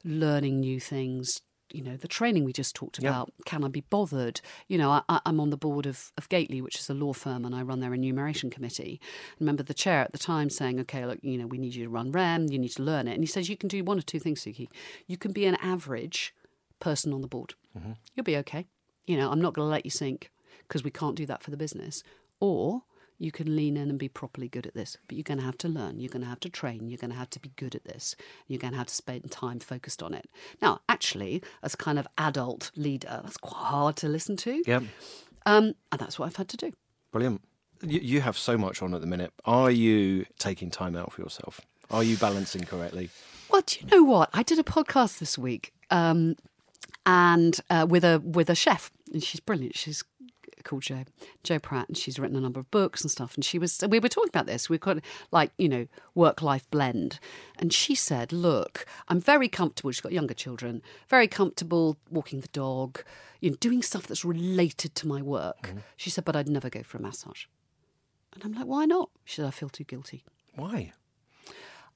[0.04, 1.42] learning new things,
[1.74, 3.32] you know, the training we just talked about.
[3.46, 4.42] Can I be bothered?
[4.68, 7.46] You know, I, am on the board of, of Gateley, which is a law firm,
[7.46, 9.00] and I run their remuneration committee.
[9.04, 11.84] I remember the chair at the time saying, okay, look, you know, we need you
[11.86, 13.14] to run REM, you need to learn it.
[13.14, 14.68] And he says, you can do one of two things, Suki.
[15.08, 16.34] You can be an average
[16.80, 17.54] person on the board.
[17.78, 17.94] Mm-hmm.
[18.16, 18.68] You'll be okay.
[19.06, 20.32] You know, I'm not going to let you sink
[20.68, 22.04] because we can't do that for the business.
[22.40, 22.84] Or
[23.22, 24.98] you can lean in and be properly good at this.
[25.08, 26.00] But you're going to have to learn.
[26.00, 26.88] You're going to have to train.
[26.88, 28.16] You're going to have to be good at this.
[28.48, 30.28] You're going to have to spend time focused on it.
[30.60, 34.64] Now, actually, as kind of adult leader, that's quite hard to listen to.
[34.66, 34.82] Yeah.
[35.46, 36.72] Um, and that's what I've had to do.
[37.12, 37.42] Brilliant.
[37.84, 39.32] You, you have so much on at the minute.
[39.46, 41.62] Are you taking time out for yourself?
[41.92, 43.12] Are you balancing correctly?
[43.52, 44.32] Well, do you know what?
[44.34, 46.38] I did a podcast this week, um,
[47.06, 49.76] and uh, with a with a chef, and she's brilliant.
[49.76, 50.04] She's
[50.64, 51.04] called Jo,
[51.44, 53.36] Jo Pratt, and she's written a number of books and stuff.
[53.36, 54.70] And she was, we were talking about this.
[54.70, 55.00] We've got
[55.32, 57.20] like, you know, work life blend.
[57.58, 59.92] And she said, Look, I'm very comfortable.
[59.92, 63.04] She's got younger children, very comfortable walking the dog,
[63.40, 65.64] you know, doing stuff that's related to my work.
[65.64, 65.78] Mm-hmm.
[65.98, 67.46] She said, But I'd never go for a massage.
[68.34, 69.10] And I'm like, Why not?
[69.26, 70.24] She said, I feel too guilty.
[70.56, 70.94] Why?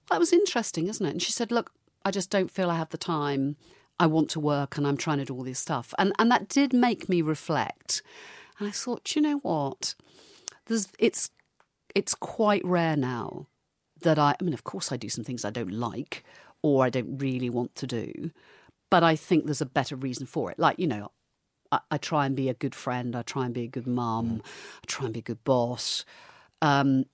[0.10, 1.12] That was interesting, isn't it?
[1.12, 1.72] And she said, Look,
[2.04, 3.56] I just don't feel I have the time.
[4.00, 5.94] I want to work and I'm trying to do all this stuff.
[5.98, 8.02] And and that did make me reflect.
[8.60, 9.96] And I thought, you know what?
[10.66, 11.30] There's, it's
[11.96, 13.48] it's quite rare now
[14.02, 16.24] that I, I mean, of course, I do some things I don't like
[16.62, 18.32] or I don't really want to do,
[18.90, 20.60] but I think there's a better reason for it.
[20.60, 21.12] Like, you know,
[21.72, 24.42] I, I try and be a good friend, I try and be a good mum,
[24.42, 24.42] mm.
[24.42, 26.04] I try and be a good boss.
[26.62, 27.06] Um,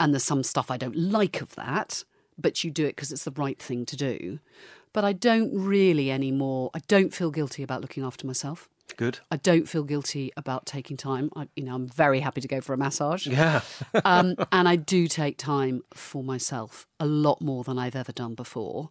[0.00, 2.04] and there's some stuff I don't like of that,
[2.36, 4.40] but you do it because it's the right thing to do.
[4.92, 8.68] But I don't really anymore, I don't feel guilty about looking after myself.
[8.96, 9.18] Good.
[9.30, 11.30] I don't feel guilty about taking time.
[11.34, 13.26] I, you know, I'm very happy to go for a massage.
[13.26, 13.62] Yeah.
[14.04, 18.34] um, and I do take time for myself a lot more than I've ever done
[18.34, 18.90] before.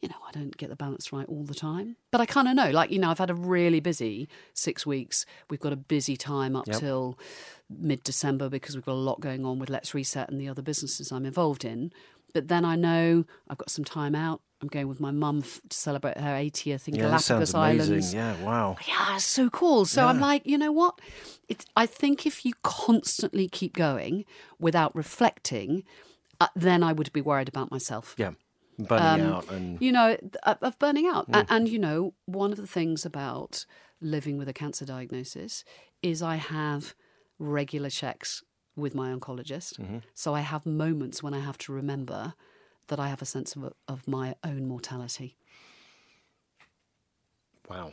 [0.00, 2.56] You know, I don't get the balance right all the time, but I kind of
[2.56, 2.70] know.
[2.70, 5.24] Like, you know, I've had a really busy six weeks.
[5.48, 6.78] We've got a busy time up yep.
[6.78, 7.16] till
[7.70, 10.62] mid December because we've got a lot going on with Let's Reset and the other
[10.62, 11.92] businesses I'm involved in.
[12.34, 14.40] But then I know I've got some time out.
[14.62, 18.14] I'm going with my mum f- to celebrate her 80th in yeah, Galapagos Islands.
[18.14, 18.76] Yeah, wow.
[18.86, 19.84] Yeah, it's so cool.
[19.84, 20.08] So yeah.
[20.08, 21.00] I'm like, you know what?
[21.48, 24.24] It's, I think if you constantly keep going
[24.60, 25.82] without reflecting,
[26.40, 28.14] uh, then I would be worried about myself.
[28.16, 28.32] Yeah,
[28.78, 31.30] burning um, out and you know of burning out.
[31.30, 31.40] Mm.
[31.40, 33.66] And, and you know, one of the things about
[34.00, 35.64] living with a cancer diagnosis
[36.02, 36.94] is I have
[37.38, 38.42] regular checks
[38.76, 39.80] with my oncologist.
[39.80, 39.98] Mm-hmm.
[40.14, 42.34] So I have moments when I have to remember
[42.88, 45.36] that I have a sense of, of my own mortality.
[47.68, 47.92] Wow.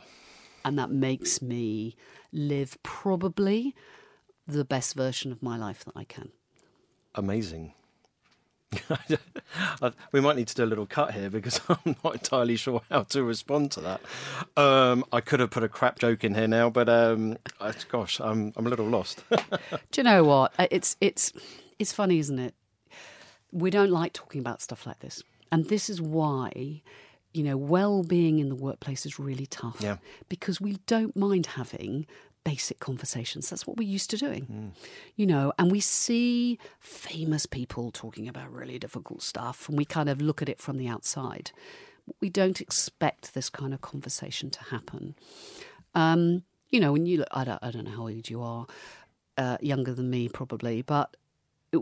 [0.64, 1.96] And that makes me
[2.32, 3.74] live probably
[4.46, 6.30] the best version of my life that I can.
[7.14, 7.72] Amazing.
[10.12, 13.02] we might need to do a little cut here because I'm not entirely sure how
[13.04, 14.00] to respond to that.
[14.56, 17.36] Um, I could have put a crap joke in here now, but um,
[17.88, 19.24] gosh, I'm I'm a little lost.
[19.30, 19.38] Do
[19.96, 20.52] you know what?
[20.58, 21.32] Uh, It's it's
[21.80, 22.54] it's funny, isn't it?
[23.52, 26.82] We don't like talking about stuff like this, and this is why.
[27.32, 29.98] You know, well-being in the workplace is really tough Yeah.
[30.28, 32.06] because we don't mind having
[32.42, 33.48] basic conversations.
[33.48, 34.46] That's what we're used to doing.
[34.46, 34.70] Mm.
[35.14, 40.08] You know, and we see famous people talking about really difficult stuff and we kind
[40.08, 41.52] of look at it from the outside.
[42.20, 45.14] We don't expect this kind of conversation to happen.
[45.94, 48.66] Um, you know, when you look, I don't, I don't know how old you are,
[49.38, 51.16] uh, younger than me probably, but
[51.70, 51.80] it,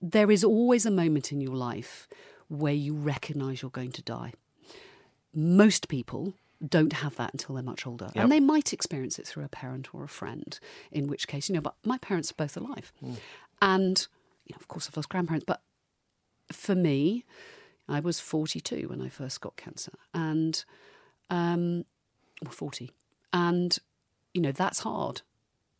[0.00, 2.08] there is always a moment in your life
[2.48, 4.32] where you recognize you're going to die.
[5.34, 6.34] Most people
[6.66, 8.10] don't have that until they're much older.
[8.14, 8.22] Yep.
[8.22, 10.58] And they might experience it through a parent or a friend,
[10.90, 12.92] in which case, you know, but my parents are both alive.
[13.62, 14.06] And,
[14.46, 15.62] you know, of course, I've lost grandparents, but
[16.52, 17.24] for me,
[17.88, 19.92] I was 42 when I first got cancer.
[20.12, 20.62] And,
[21.30, 21.84] um,
[22.42, 22.90] well, 40.
[23.32, 23.78] And,
[24.34, 25.22] you know, that's hard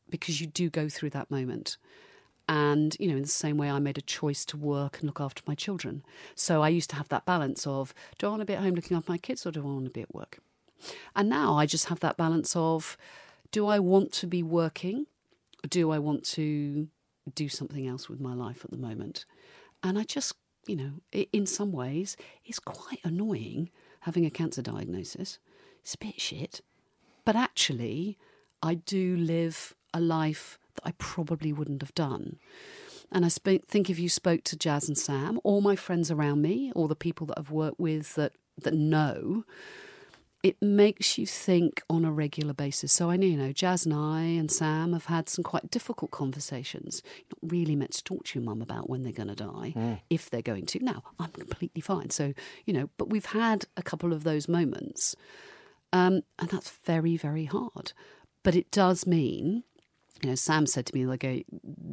[0.08, 1.76] because you do go through that moment.
[2.50, 5.20] And, you know, in the same way, I made a choice to work and look
[5.20, 6.02] after my children.
[6.34, 8.74] So I used to have that balance of do I want to be at home
[8.74, 10.40] looking after my kids or do I want to be at work?
[11.14, 12.96] And now I just have that balance of
[13.52, 15.06] do I want to be working?
[15.62, 16.88] Or do I want to
[17.32, 19.26] do something else with my life at the moment?
[19.84, 20.34] And I just,
[20.66, 20.92] you know,
[21.32, 23.70] in some ways, it's quite annoying
[24.00, 25.38] having a cancer diagnosis.
[25.82, 26.62] It's a bit shit.
[27.24, 28.18] But actually,
[28.60, 32.38] I do live a life that I probably wouldn't have done.
[33.12, 36.42] And I sp- think if you spoke to Jazz and Sam, or my friends around
[36.42, 39.44] me, or the people that I've worked with that, that know,
[40.42, 42.92] it makes you think on a regular basis.
[42.92, 46.12] So I know, you know, Jazz and I and Sam have had some quite difficult
[46.12, 47.02] conversations.
[47.18, 49.74] You're not really meant to talk to your mum about when they're going to die,
[50.08, 50.78] if they're going to.
[50.82, 52.10] Now, I'm completely fine.
[52.10, 52.32] So,
[52.64, 55.14] you know, but we've had a couple of those moments.
[55.92, 57.92] Um, and that's very, very hard.
[58.42, 59.64] But it does mean,
[60.22, 61.44] you know, Sam said to me, like, a,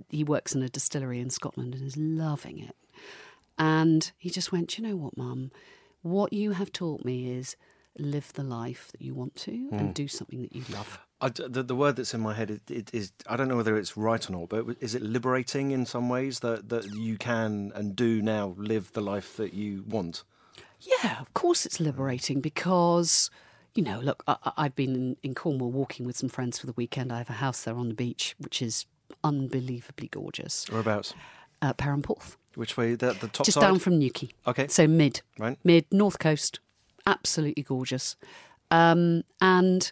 [0.09, 2.75] he works in a distillery in Scotland and is loving it.
[3.57, 5.51] And he just went, you know what, mum?
[6.01, 7.55] What you have taught me is
[7.97, 9.91] live the life that you want to and hmm.
[9.91, 10.99] do something that you love.
[11.19, 13.97] I the, the word that's in my head it is I don't know whether it's
[13.97, 17.95] right or not, but is it liberating in some ways that, that you can and
[17.95, 20.23] do now live the life that you want?
[20.79, 23.31] Yeah, of course it's liberating because,
[23.77, 26.73] you know, look, I, I've been in, in Cornwall walking with some friends for the
[26.73, 27.13] weekend.
[27.13, 28.85] I have a house there on the beach, which is
[29.23, 30.65] unbelievably gorgeous.
[30.69, 31.13] Whereabouts?
[31.61, 32.95] Uh, Perranporth, Which way?
[32.95, 33.61] The, the top just side?
[33.61, 34.29] down from Newquay.
[34.47, 34.67] Okay.
[34.67, 35.57] So mid, Right.
[35.63, 36.59] mid, north coast,
[37.05, 38.15] absolutely gorgeous.
[38.71, 39.91] Um, and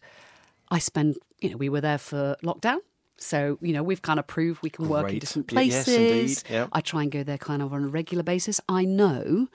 [0.69, 2.79] I spend, you know, we were there for lockdown.
[3.17, 5.97] So, you know, we've kind of proved we can work in different Y- yes, places.
[6.43, 6.53] indeed.
[6.53, 6.67] Yeah.
[6.73, 8.59] I try and go there kind of on a regular basis.
[8.67, 9.47] I know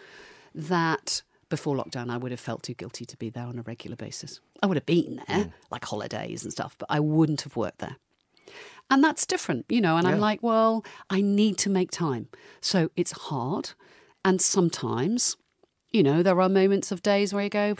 [0.55, 3.97] that before lockdown, I would have felt too guilty to be there on a regular
[3.97, 4.41] basis.
[4.63, 5.53] I would have been there, Mm.
[5.71, 7.97] like holidays and stuff, but I wouldn't have worked there.
[8.89, 9.97] And that's different, you know.
[9.99, 12.29] And I'm like, well, I need to make time.
[12.61, 13.71] So it's hard.
[14.25, 15.37] And sometimes,
[15.93, 17.77] you know, there are moments of days where you go,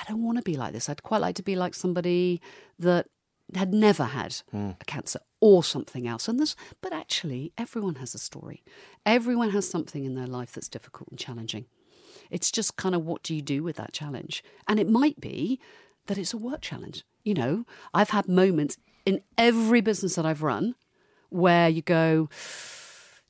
[0.00, 0.88] I don't want to be like this.
[0.88, 2.40] I'd quite like to be like somebody
[2.78, 3.06] that
[3.54, 6.26] had never had a cancer or something else.
[6.28, 8.62] And there's, but actually, everyone has a story.
[9.06, 11.66] Everyone has something in their life that's difficult and challenging.
[12.30, 14.42] It's just kind of what do you do with that challenge?
[14.68, 15.60] And it might be
[16.06, 17.04] that it's a work challenge.
[17.24, 17.64] You know,
[17.94, 20.74] I've had moments in every business that I've run
[21.30, 22.28] where you go,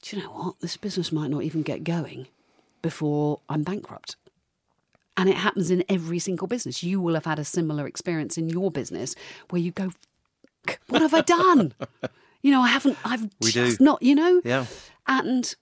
[0.02, 0.60] do you know what?
[0.60, 2.26] This business might not even get going
[2.80, 4.16] before I'm bankrupt.
[5.16, 6.82] And it happens in every single business.
[6.82, 9.14] You will have had a similar experience in your business
[9.50, 9.92] where you go,
[10.88, 11.74] what have I done?
[12.42, 13.84] you know, I haven't, I've We just do.
[13.84, 14.40] not, you know?
[14.44, 14.66] Yeah.
[15.06, 15.54] And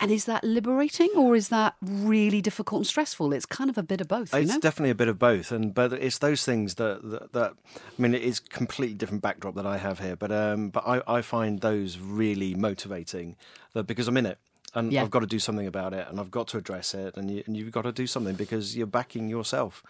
[0.00, 3.32] and is that liberating or is that really difficult and stressful?
[3.32, 4.60] It's kind of a bit of both, you It's know?
[4.60, 8.14] definitely a bit of both, and but it's those things that, that that I mean,
[8.14, 11.98] it's completely different backdrop that I have here, but um, but I, I find those
[11.98, 13.36] really motivating,
[13.72, 14.38] that because I'm in it
[14.74, 15.02] and Yeah.
[15.02, 17.42] I've got to do something about it, and I've got to address it, and you
[17.46, 19.82] and you've got to do something because you're backing yourself.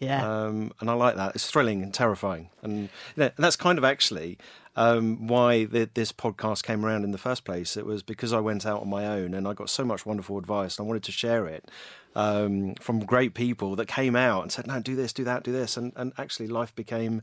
[0.00, 0.26] yeah.
[0.28, 1.36] Um, and I like that.
[1.36, 4.38] It's thrilling and terrifying, and, you know, and that's kind of actually
[4.76, 7.76] um, why the, this podcast came around in the first place.
[7.76, 10.38] It was because I went out on my own and I got so much wonderful
[10.38, 11.70] advice, and I wanted to share it
[12.16, 15.52] um, from great people that came out and said, "No, do this, do that, do
[15.52, 17.22] this," and and actually life became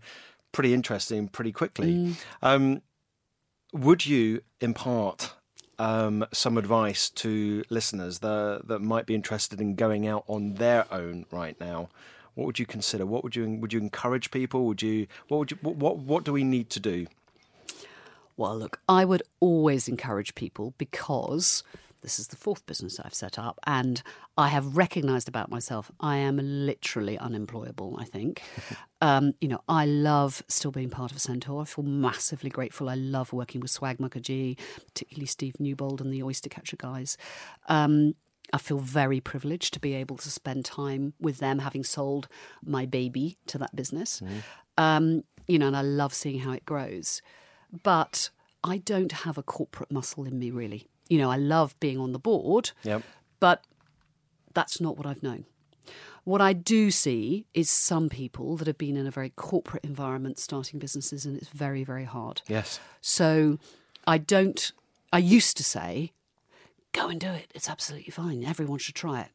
[0.51, 2.15] pretty interesting pretty quickly.
[2.41, 2.81] Um,
[3.73, 5.33] would you impart
[5.79, 10.85] um, some advice to listeners that that might be interested in going out on their
[10.93, 11.89] own right now?
[12.33, 13.05] What would you consider?
[13.05, 14.65] What would you would you encourage people?
[14.67, 17.07] Would you what would you what what, what do we need to do?
[18.41, 21.63] Well, look, I would always encourage people because
[22.01, 24.01] this is the fourth business I've set up, and
[24.35, 28.41] I have recognized about myself I am literally unemployable, I think.
[29.01, 31.61] um, you know, I love still being part of Centaur.
[31.61, 32.89] I feel massively grateful.
[32.89, 37.17] I love working with Swag Mukerji, particularly Steve Newbold and the Oyster Catcher guys.
[37.69, 38.15] Um,
[38.51, 42.27] I feel very privileged to be able to spend time with them, having sold
[42.65, 44.19] my baby to that business.
[44.79, 47.21] Um, you know, and I love seeing how it grows.
[47.83, 48.29] But
[48.63, 50.87] I don't have a corporate muscle in me, really.
[51.09, 53.03] You know, I love being on the board, Yep.
[53.39, 53.63] but
[54.53, 55.45] that's not what I've known.
[56.23, 60.37] What I do see is some people that have been in a very corporate environment
[60.37, 62.41] starting businesses, and it's very, very hard.
[62.47, 62.79] Yes.
[63.01, 63.57] So
[64.05, 64.71] I don't,
[65.11, 66.11] I used to say,
[66.93, 67.51] go and do it.
[67.55, 68.43] It's absolutely fine.
[68.45, 69.29] Everyone should try it.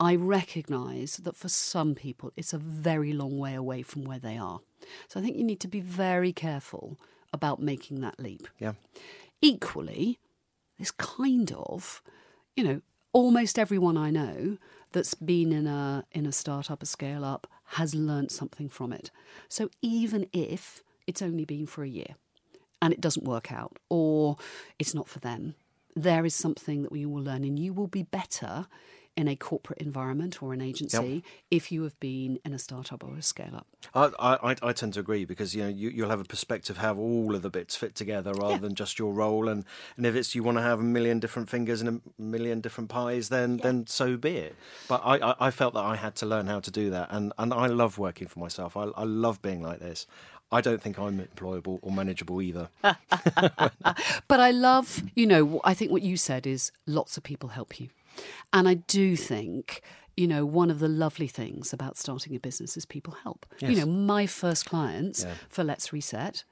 [0.00, 4.36] I recognise that for some people, it's a very long way away from where they
[4.38, 4.60] are.
[5.08, 6.98] So I think you need to be very careful
[7.32, 8.48] about making that leap.
[8.58, 8.74] Yeah.
[9.40, 10.18] Equally,
[10.78, 12.02] there's kind of,
[12.56, 12.80] you know,
[13.12, 14.58] almost everyone I know
[14.92, 19.10] that's been in a in a startup, a scale up, has learnt something from it.
[19.48, 22.16] So even if it's only been for a year
[22.80, 24.36] and it doesn't work out or
[24.78, 25.54] it's not for them,
[25.96, 28.66] there is something that we will learn and you will be better
[29.16, 33.14] in a corporate environment or an agency if you have been in a startup or
[33.14, 33.66] a scale up.
[33.94, 34.10] I,
[34.42, 37.34] I, I tend to agree because you know you, you'll have a perspective how all
[37.34, 38.58] of the bits fit together rather Yeah.
[38.60, 39.48] than just your role.
[39.48, 39.64] And,
[39.96, 42.88] and if it's you want to have a million different fingers and a million different
[42.88, 44.56] pies then then so be it.
[44.88, 47.08] But I, I, I felt that I had to learn how to do that.
[47.10, 48.76] And, and I love working for myself.
[48.76, 50.06] I, I love being like this.
[50.50, 52.68] I don't think I'm employable or manageable either.
[54.28, 57.80] But I love, you know, I think what you said is lots of people help
[57.80, 57.88] you.
[58.52, 59.82] And I do think,
[60.16, 63.46] you know, one of the lovely things about starting a business is people help.
[63.60, 65.34] You know, my first clients Yeah.
[65.48, 66.44] for Let's Reset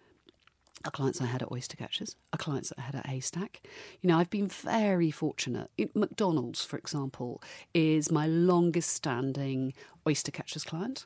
[0.84, 3.60] are clients I had at Oyster Catchers, are clients that I had at Haystack.
[4.00, 5.70] You know, I've been very fortunate.
[5.94, 7.42] McDonald's, for example,
[7.74, 9.74] is my longest standing
[10.08, 11.04] Oyster Catchers client.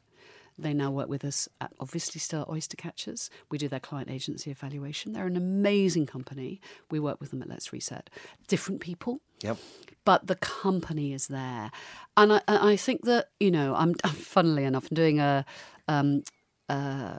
[0.57, 3.31] They now work with us at obviously still Oyster Catchers.
[3.51, 5.13] We do their client agency evaluation.
[5.13, 6.61] They're an amazing company.
[6.91, 8.09] We work with them at Let's Reset.
[8.47, 9.59] Different people, yep
[10.05, 11.71] but the company is there.
[12.17, 15.45] And I, I think that, you know, I'm funnily enough, I'm doing a,
[15.89, 16.23] um,
[16.69, 17.19] uh,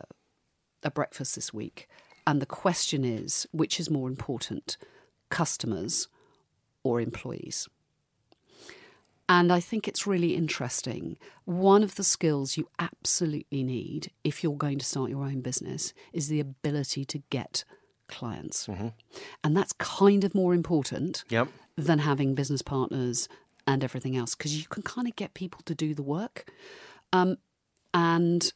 [0.83, 1.87] a breakfast this week.
[2.27, 4.77] And the question is which is more important,
[5.29, 6.07] customers
[6.83, 7.67] or employees?
[9.27, 11.17] And I think it's really interesting.
[11.45, 15.93] One of the skills you absolutely need if you're going to start your own business
[16.13, 17.63] is the ability to get
[18.07, 18.67] clients.
[19.43, 21.47] And that's kind of more important Yep.
[21.75, 23.27] than having business partners
[23.65, 26.51] and everything else because you can kind of get people to do the work.
[27.11, 27.37] Um,
[27.95, 28.53] and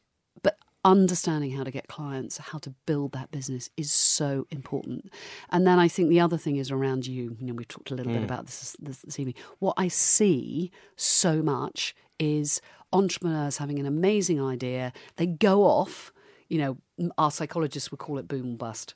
[0.86, 5.12] understanding how to get clients, how to build that business is so important.
[5.50, 7.36] And then I think the other thing is around you.
[7.40, 8.26] You know, we've talked a little bit mm.
[8.26, 9.36] about this, this this evening.
[9.60, 12.62] What I see so much is
[12.94, 14.94] entrepreneurs having an amazing idea.
[15.18, 16.14] They go off.
[16.48, 16.58] You
[16.98, 18.96] know, our psychologists would call it boom bust.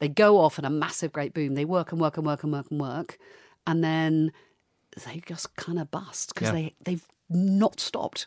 [0.00, 1.54] They go off in a massive, great boom.
[1.54, 3.18] They work and work and work and work and work,
[3.66, 4.32] and then
[5.06, 6.54] they just kind of bust because Yeah.
[6.54, 8.26] they they've not stopped,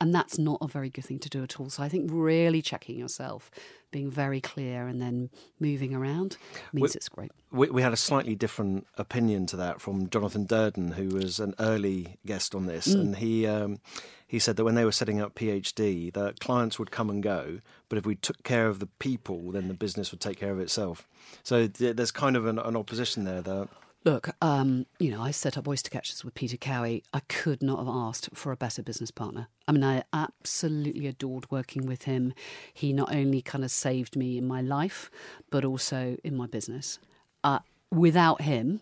[0.00, 1.68] and that's not a very good thing to do at all.
[1.70, 3.50] So I think really checking yourself,
[3.90, 6.36] being very clear, and then moving around
[6.72, 7.32] means Well- it's great.
[7.52, 11.54] we, we had a slightly different opinion to that from Jonathan Durden, who was an
[11.58, 13.80] early guest on this, and he um,
[14.26, 17.58] he said that when they were setting up PhD, that clients would come and go,
[17.88, 20.60] but if we took care of the people, then the business would take care of
[20.60, 21.08] itself.
[21.42, 23.42] So th- there's kind of an, an opposition there.
[23.42, 23.68] That
[24.02, 27.04] Look, um, you know, I set up Oyster Catchers with Peter Cowie.
[27.12, 29.48] I could not have asked for a better business partner.
[29.68, 32.32] I mean, I absolutely adored working with him.
[32.72, 35.10] He not only kind of saved me in my life,
[35.50, 36.98] but also in my business.
[37.44, 37.58] Uh,
[37.90, 38.80] without him,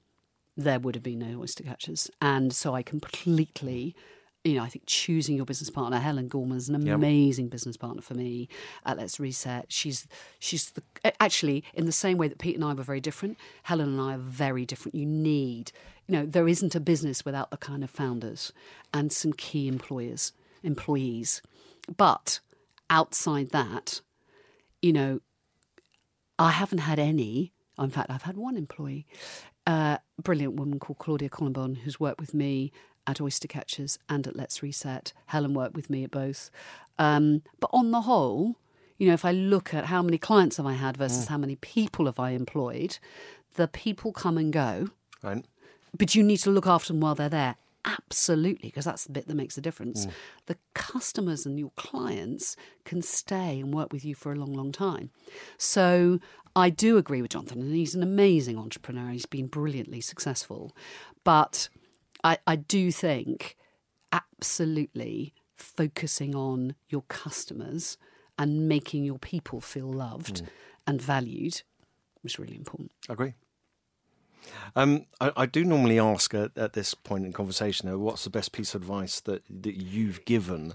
[0.56, 2.10] there would have been no Oyster Catchers.
[2.22, 3.96] And so I completely,
[4.44, 6.94] you know, I think choosing your business partner, Helen Gorman is an Yep.
[6.94, 8.48] amazing business partner for me
[8.86, 9.66] at Let's Reset.
[9.70, 10.06] She's
[10.38, 10.82] she's the
[11.20, 13.36] actually in the same way that Pete and I were very different.
[13.64, 14.94] Helen and I are very different.
[14.94, 15.72] You need,
[16.06, 18.52] you know, there isn't a business without the kind of founders
[18.94, 20.32] and some key employers,
[20.62, 21.42] employees.
[21.96, 22.40] But
[22.90, 24.00] outside that,
[24.80, 25.20] you know,
[26.38, 27.52] I haven't had any.
[27.78, 29.06] In fact, I've had one employee,
[29.66, 32.72] a brilliant woman called Claudia Colombon, who's worked with me
[33.08, 35.12] at Oyster Catchers and at Let's Reset.
[35.26, 36.50] Helen worked with me at both.
[36.98, 38.56] Um, but on the whole,
[38.98, 41.56] you know, if I look at how many clients have I had versus how many
[41.56, 42.98] people have I employed,
[43.54, 44.90] the people come and go,
[45.22, 45.44] right?
[45.96, 47.56] but you need to look after them while they're there.
[47.84, 50.06] Absolutely, because that's the bit that makes the difference.
[50.46, 54.72] The customers and your clients can stay and work with you for a long, long
[54.72, 55.10] time.
[55.56, 56.18] So
[56.54, 59.10] I do agree with Jonathan, and he's an amazing entrepreneur.
[59.10, 60.76] He's been brilliantly successful.
[61.24, 61.68] But
[62.24, 63.56] I, I do think
[64.12, 67.98] absolutely focusing on your customers
[68.38, 70.42] and making your people feel loved
[70.86, 71.62] and valued
[72.22, 72.92] was really important.
[73.08, 73.34] I agree.
[74.76, 78.52] Um, I, I do normally ask at, at this point in conversation, what's the best
[78.52, 80.74] piece of advice that, that you've given?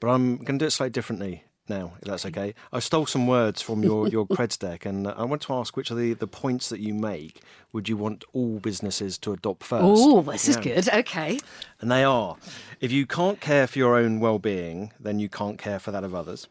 [0.00, 2.54] But I'm going to do it slightly differently now, if that's okay.
[2.72, 5.76] I stole some words from your, your creds deck, and uh, I want to ask
[5.76, 7.42] which are the, the points that you make
[7.72, 9.84] would you want all businesses to adopt first?
[9.84, 10.88] Oh, this is good.
[10.88, 11.38] Okay.
[11.80, 12.36] And they are
[12.80, 16.04] if you can't care for your own well being, then you can't care for that
[16.04, 16.48] of others.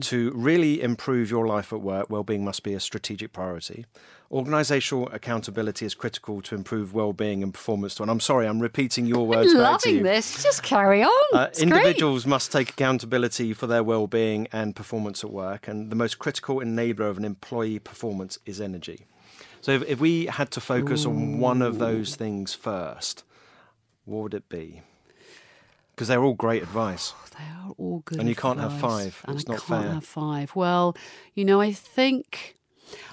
[0.00, 3.86] To really improve your life at work, well-being must be a strategic priority.
[4.30, 7.98] Organisational accountability is critical to improve well-being and performance.
[7.98, 9.52] And I'm sorry, I'm repeating your words.
[9.52, 10.02] I'm back to loving you.
[10.02, 10.42] this.
[10.42, 11.10] Just carry on.
[11.32, 11.72] Uh, It's great.
[11.72, 16.56] individuals must take accountability for their well-being and performance at work, and the most critical
[16.56, 19.06] enabler of an employee performance is energy.
[19.60, 23.24] So, if, if we had to focus on one of those things first,
[24.04, 24.82] what would it be?
[25.94, 27.12] Because they're all great advice.
[27.16, 28.18] Oh, they are all good.
[28.18, 29.22] And you can't have five.
[29.26, 29.92] And It's I not can't fair.
[29.94, 30.56] have five.
[30.56, 30.96] Well,
[31.34, 32.56] you know, I think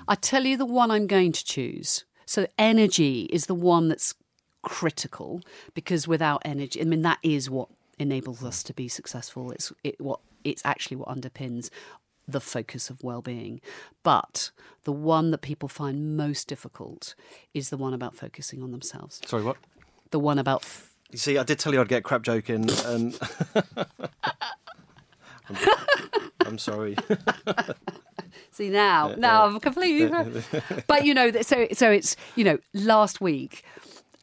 [0.08, 2.06] I tell you the one I'm going to choose.
[2.26, 4.16] So energy is the one that's
[4.64, 5.42] critical
[5.74, 7.70] because without energy, I mean, that is what
[8.00, 9.52] enables us to be successful.
[9.52, 11.70] It's it what it's actually what underpins
[12.28, 13.62] the focus of well-being.
[14.04, 14.52] But
[14.84, 17.14] the one that people find most difficult
[17.54, 19.22] is the one about focusing on themselves.
[19.26, 19.58] Sorry, what?
[20.12, 23.20] The one about f- You see, I did tell you I'd get crap joking, and
[25.50, 25.58] I'm,
[26.46, 26.96] I'm sorry.
[28.52, 30.10] See now, now I'm completely.
[30.88, 33.64] but you know, so so it's you know, last week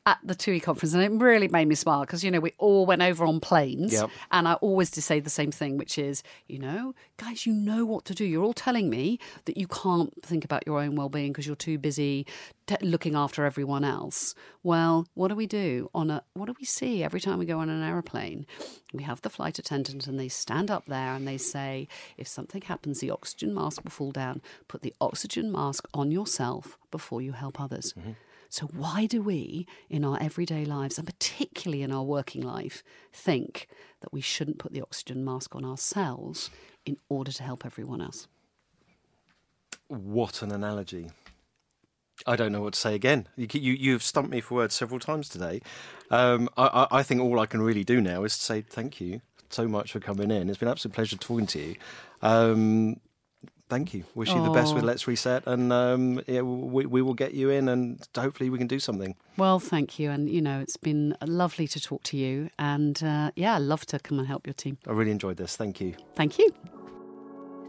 [0.07, 2.87] at the TUI conference, and it really made me smile because you know we all
[2.87, 4.11] went over on planes, Yep.
[4.31, 7.85] and I always do say the same thing, which is, you know, guys, you know
[7.85, 8.25] what to do.
[8.25, 11.79] You're all telling me that you can't think about your own well-being because you're too
[11.79, 12.27] busy
[12.67, 14.35] t- looking after everyone else.
[14.63, 16.23] Well, what do we do on a?
[16.35, 18.47] What do we see every time we go on an aeroplane?
[18.95, 22.63] We have the flight attendant, and they stand up there and they say, if something
[22.63, 24.41] happens, the oxygen mask will fall down.
[24.69, 27.93] Put the oxygen mask on yourself before you help others.
[27.99, 28.13] Mm-hmm.
[28.49, 32.83] So, why do we, in our everyday lives, and particularly in our working life,
[33.13, 33.69] think
[34.01, 36.51] that we shouldn't put the oxygen mask on ourselves
[36.87, 38.27] in order to help everyone else?
[39.89, 41.11] What an analogy.
[42.27, 43.29] I don't know what to say again.
[43.37, 45.61] You, you, you've stumped me for words several times today.
[46.11, 49.01] Um, I, I, I think all I can really do now is to say thank
[49.01, 49.21] you
[49.51, 50.49] so much for coming in.
[50.49, 51.77] It's been an absolute pleasure talking to you.
[52.23, 53.01] Um,
[53.69, 54.05] thank you.
[54.15, 54.85] Wish you the best with.
[54.85, 58.67] Let's Reset, and um, yeah, we, we will get you in, and hopefully we can
[58.67, 59.15] do something.
[59.37, 60.11] Well, thank you.
[60.11, 62.51] And, you know, it's been lovely to talk to you.
[62.59, 64.79] And uh, yeah, I'd love to come and help your team.
[64.87, 65.57] I really enjoyed this.
[65.57, 65.95] Thank you.
[66.17, 66.53] Thank you.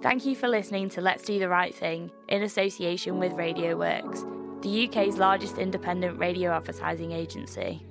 [0.01, 4.23] Thank you for listening to Let's Do the Right Thing in association with Radio Works,
[4.61, 7.85] the UK's largest independent radio advertising agency.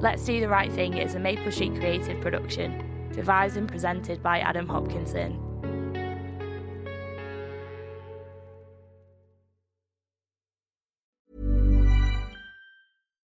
[0.00, 4.40] Let's Do the Right Thing is a Maple Street creative production, devised and presented by
[4.40, 5.49] Adam Hopkinson.